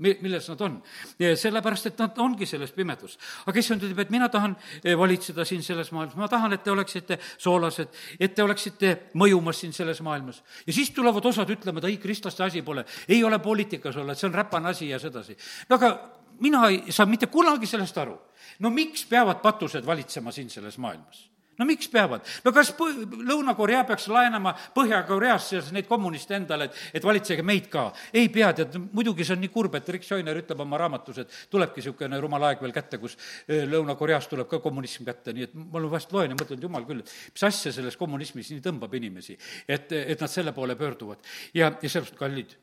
[0.04, 0.78] mi-, milles nad on.
[1.20, 3.18] sellepärast, et nad ongi selles pimedus.
[3.45, 6.72] aga issand ütleb, et mina tahan eh, valitseda siin selles maailmas, ma tahan, et te
[6.72, 10.43] oleksite soolased, et te oleksite mõjumas siin selles maailmas.
[10.68, 14.22] ja siis tulevad osad ütlema, et ei, kristlaste asi pole, ei ole poliitikas olla, et
[14.22, 15.38] see on räpane asi ja sedasi.
[15.70, 15.93] no aga
[16.39, 18.18] mina ei saa mitte kunagi sellest aru.
[18.60, 21.33] no miks peavad patused valitsema siin selles maailmas?
[21.60, 22.26] No miks peavad?
[22.45, 27.70] no kas põ-, Lõuna-Korea peaks laenama Põhja-Koreast siis neid kommuniste endale, et, et valitsege meid
[27.74, 27.89] ka?
[28.14, 31.38] ei pea, tead, muidugi see on nii kurb, et Rick Joyner ütleb oma raamatus, et
[31.54, 35.84] tulebki niisugune rumal aeg veel kätte, kus Lõuna-Koreast tuleb ka kommunism kätte, nii et ma
[35.84, 39.38] vahest loen ja mõtlen, et jumal küll, mis asja selles kommunismis nii tõmbab inimesi,
[39.68, 41.24] et, et nad selle poole pöörduvad.
[41.54, 42.58] ja, ja sellepärast, kallid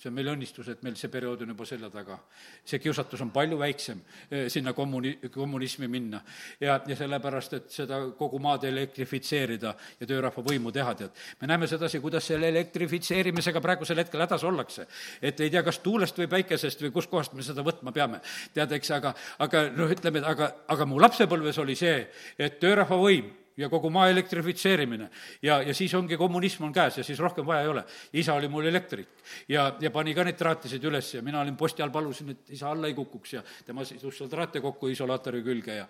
[0.00, 2.16] see on meil õnnistus, et meil see periood on juba selja taga.
[2.64, 6.22] see kiusatus on palju väiksem eh, sinna kommuni-, kommunismi minna.
[6.60, 11.10] ja, ja sellepärast, et seda kogu maad elektrifitseerida ja töörahva võimu teha, tead.
[11.40, 14.86] me näeme sedasi, kuidas selle elektrifitseerimisega praegusel hetkel hädas ollakse.
[15.22, 18.22] et ei tea, kas tuulest või päikesest või kuskohast me seda võtma peame.
[18.54, 22.06] tead, eks, aga, aga noh, ütleme, aga, aga mu lapsepõlves oli see,
[22.38, 25.10] et töörahva võim ja kogu maa elektrifitseerimine.
[25.42, 27.84] ja, ja siis ongi kommunism on käes ja siis rohkem vaja ei ole.
[28.12, 29.08] isa oli mul elektrik
[29.48, 32.70] ja, ja pani ka neid traatisid üles ja mina olin posti all, palusin, et isa
[32.70, 35.86] alla ei kukuks ja tema sidus seal traate kokku isolaatori külge ja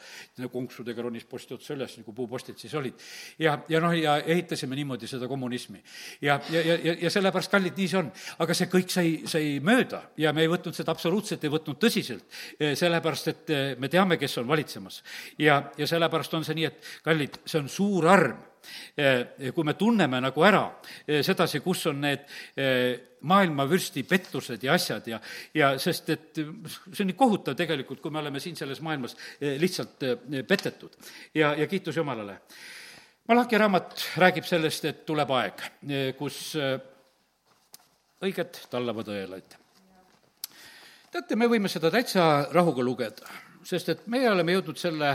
[0.53, 2.95] konksudega ronis posti otsa üles, nagu puupostid siis olid.
[3.39, 5.83] ja, ja noh, ja ehitasime niimoodi seda kommunismi.
[6.21, 8.11] ja, ja, ja, ja, ja sellepärast, kallid, nii see on.
[8.45, 12.27] aga see kõik sai, sai mööda ja me ei võtnud seda absoluutselt, ei võtnud tõsiselt,
[12.59, 15.03] sellepärast et me teame, kes on valitsemas.
[15.39, 18.47] ja, ja sellepärast on see nii, et kallid, see on suur arm.
[19.55, 20.67] kui me tunneme nagu ära
[21.25, 22.27] sedasi, kus on need
[23.27, 25.21] maailmavürsti pettused ja asjad ja,
[25.57, 30.05] ja sest et see on nii kohutav tegelikult, kui me oleme siin selles maailmas lihtsalt
[30.47, 30.93] petetud.
[31.35, 32.37] ja, ja kiitus Jumalale.
[33.29, 35.61] Malaki raamat räägib sellest, et tuleb aeg,
[36.19, 36.53] kus
[38.21, 39.57] õiged tallavad õelaid.
[41.11, 43.29] teate, me võime seda täitsa rahuga lugeda,
[43.67, 45.13] sest et meie oleme jõudnud selle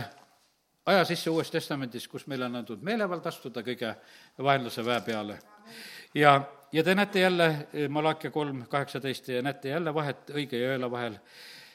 [0.85, 3.95] aja sisse Uues Testamendis, kus meile on antud meelevald astuda kõige
[4.43, 5.39] vaenlase väe peale.
[6.13, 10.91] ja, ja te näete jälle, Malachi kolm kaheksateist, ja näete jälle vahet õige ja õela
[10.91, 11.17] vahel,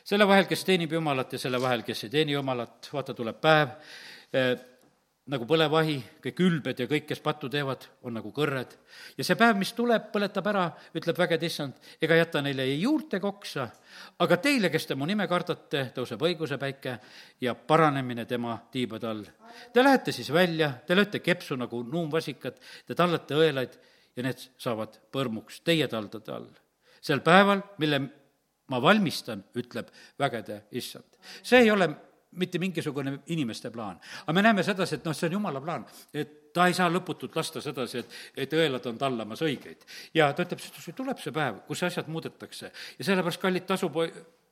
[0.04, 3.76] selle vahel, kes teenib Jumalat ja selle vahel, kes ei teeni Jumalat, vaata, tuleb päev
[4.32, 4.56] eh,,
[5.30, 8.72] nagu põlevahi, kõik ülbed ja kõik, kes pattu teevad, on nagu kõrred.
[9.16, 10.64] ja see päev, mis tuleb, põletab ära,
[10.96, 13.68] ütleb vägede issand, ega jäta neile ei juurt ega oksa,
[14.18, 16.96] aga teile, kes te mu nime kardate, tõuseb õiguse päike
[17.40, 19.24] ja paranemine tema tiibade all.
[19.72, 23.78] Te lähete siis välja, te lööte kepsu nagu nuumvasikad, te tallate õelaid
[24.16, 26.50] ja need saavad põrmuks teie taldade all.
[27.00, 28.02] sel päeval, mille
[28.68, 31.06] ma valmistan, ütleb vägede issand.
[31.42, 31.88] see ei ole
[32.38, 33.98] mitte mingisugune inimeste plaan.
[34.22, 37.36] aga me näeme sedasi, et noh, see on jumala plaan, et ta ei saa lõputult
[37.36, 39.86] lasta sedasi, et, et õelad on tallamas õigeid.
[40.14, 40.62] ja ta ütleb,
[40.96, 43.98] tuleb see päev, kus asjad muudetakse ja sellepärast, kallid, tasub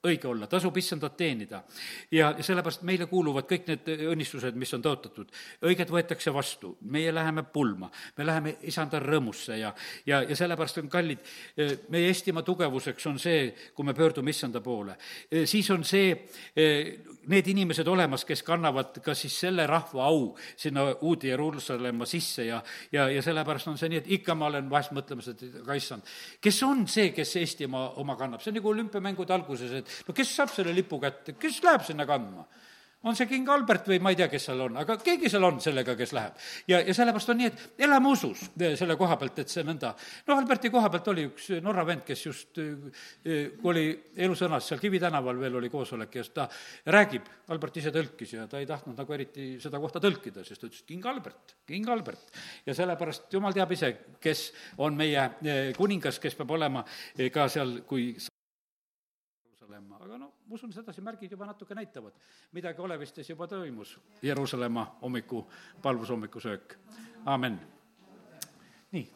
[0.07, 1.63] õige olla, tasub issandat teenida.
[2.11, 5.33] ja, sellepärast meile kuuluvad kõik need õnnistused, mis on tõotatud.
[5.67, 9.73] õiged võetakse vastu, meie läheme pulma, me läheme isanda rõõmusse ja,
[10.07, 11.19] ja, ja sellepärast on kallid,
[11.89, 14.97] meie Eestimaa tugevuseks on see, kui me pöördume issanda poole.
[15.45, 16.15] siis on see,
[17.29, 22.63] need inimesed olemas, kes kannavad ka siis selle rahva au sinna uude Jeruusalemma sisse ja,
[22.93, 26.07] ja, ja sellepärast on see nii, et ikka ma olen vahest mõtlemas, et aga issand,
[26.41, 30.37] kes on see, kes Eestimaa oma kannab, see on nagu olümpiamängude alguses, et no kes
[30.37, 32.47] saab selle lipu kätte, kes läheb sinna kandma?
[33.03, 35.61] on see king Albert või ma ei tea, kes seal on, aga keegi seal on
[35.63, 36.39] sellega, kes läheb.
[36.71, 39.93] ja, ja sellepärast on nii, et elame usus eh, selle koha pealt, et see nõnda.
[40.27, 42.73] noh, Alberti koha pealt oli üks Norra vend, kes just, eh,
[43.23, 43.85] eh, kui oli
[44.27, 46.49] Elusõnas, seal Kivi tänaval veel oli koosolek ja siis ta
[46.91, 50.71] räägib, Albert ise tõlkis ja ta ei tahtnud nagu eriti seda kohta tõlkida, sest ta
[50.71, 52.35] ütles, king Albert, king Albert.
[52.67, 54.49] ja sellepärast jumal teab ise, kes
[54.83, 55.31] on meie
[55.79, 56.83] kuningas, kes peab olema
[57.33, 58.11] ka seal, kui
[60.49, 62.13] ma usun, sedasi märgid juba natuke näitavad.
[62.53, 65.47] midagi olevistes juba toimus, Jeruusalemma hommiku,
[65.83, 66.79] palvushommikusöök.
[67.25, 67.61] amen.
[68.93, 69.11] nii,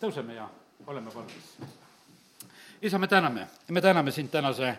[0.00, 0.50] tõuseme ja
[0.86, 1.56] oleme palves.
[2.82, 4.78] isa, me täname, me täname sind tänase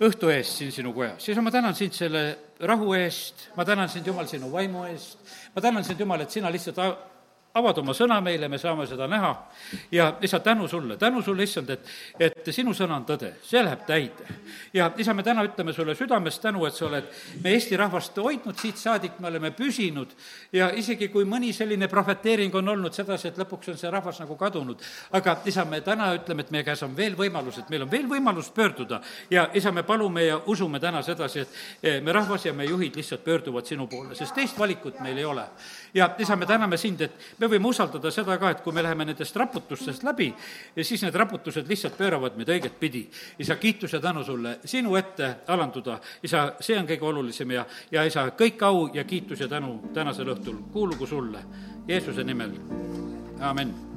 [0.00, 1.28] õhtu eest siin sinu kojas.
[1.28, 5.18] isa, ma tänan sind selle rahu eest, ma tänan sind, Jumal, sinu vaimu eest,
[5.56, 6.78] ma tänan sind, Jumal, et sina lihtsalt
[7.54, 9.30] avad oma sõna meile, me saame seda näha
[9.94, 13.84] ja isa, tänu sulle, tänu sulle, issand, et, et sinu sõna on tõde, see läheb
[13.86, 14.26] täide.
[14.74, 17.06] ja isa, me täna ütleme sulle südamest tänu, et sa oled
[17.44, 20.10] me Eesti rahvast hoidnud siit saadik, me oleme püsinud
[20.52, 24.36] ja isegi kui mõni selline prohveteering on olnud sedasi, et lõpuks on see rahvas nagu
[24.40, 24.82] kadunud,
[25.14, 28.10] aga isa, me täna ütleme, et meie käes on veel võimalus, et meil on veel
[28.10, 28.98] võimalus pöörduda
[29.30, 33.22] ja isa, me palume ja usume täna sedasi, et me rahvas ja me juhid lihtsalt
[33.24, 35.46] pöörduvad sinu poole, sest teist valikut meil ei ole.
[35.94, 39.06] Ja isa, me täname sind, et me võime usaldada seda ka, et kui me läheme
[39.08, 40.30] nendest raputustest läbi,
[40.82, 43.06] siis need raputused lihtsalt pööravad meid õiget pidi.
[43.38, 48.04] isa, kiitus ja tänu sulle, sinu ette alanduda, isa, see on kõige olulisem ja, ja
[48.04, 51.44] isa, kõik au ja kiitus ja tänu tänasel õhtul kuulugu sulle,
[51.88, 52.54] Jeesuse nimel,
[53.40, 53.93] amin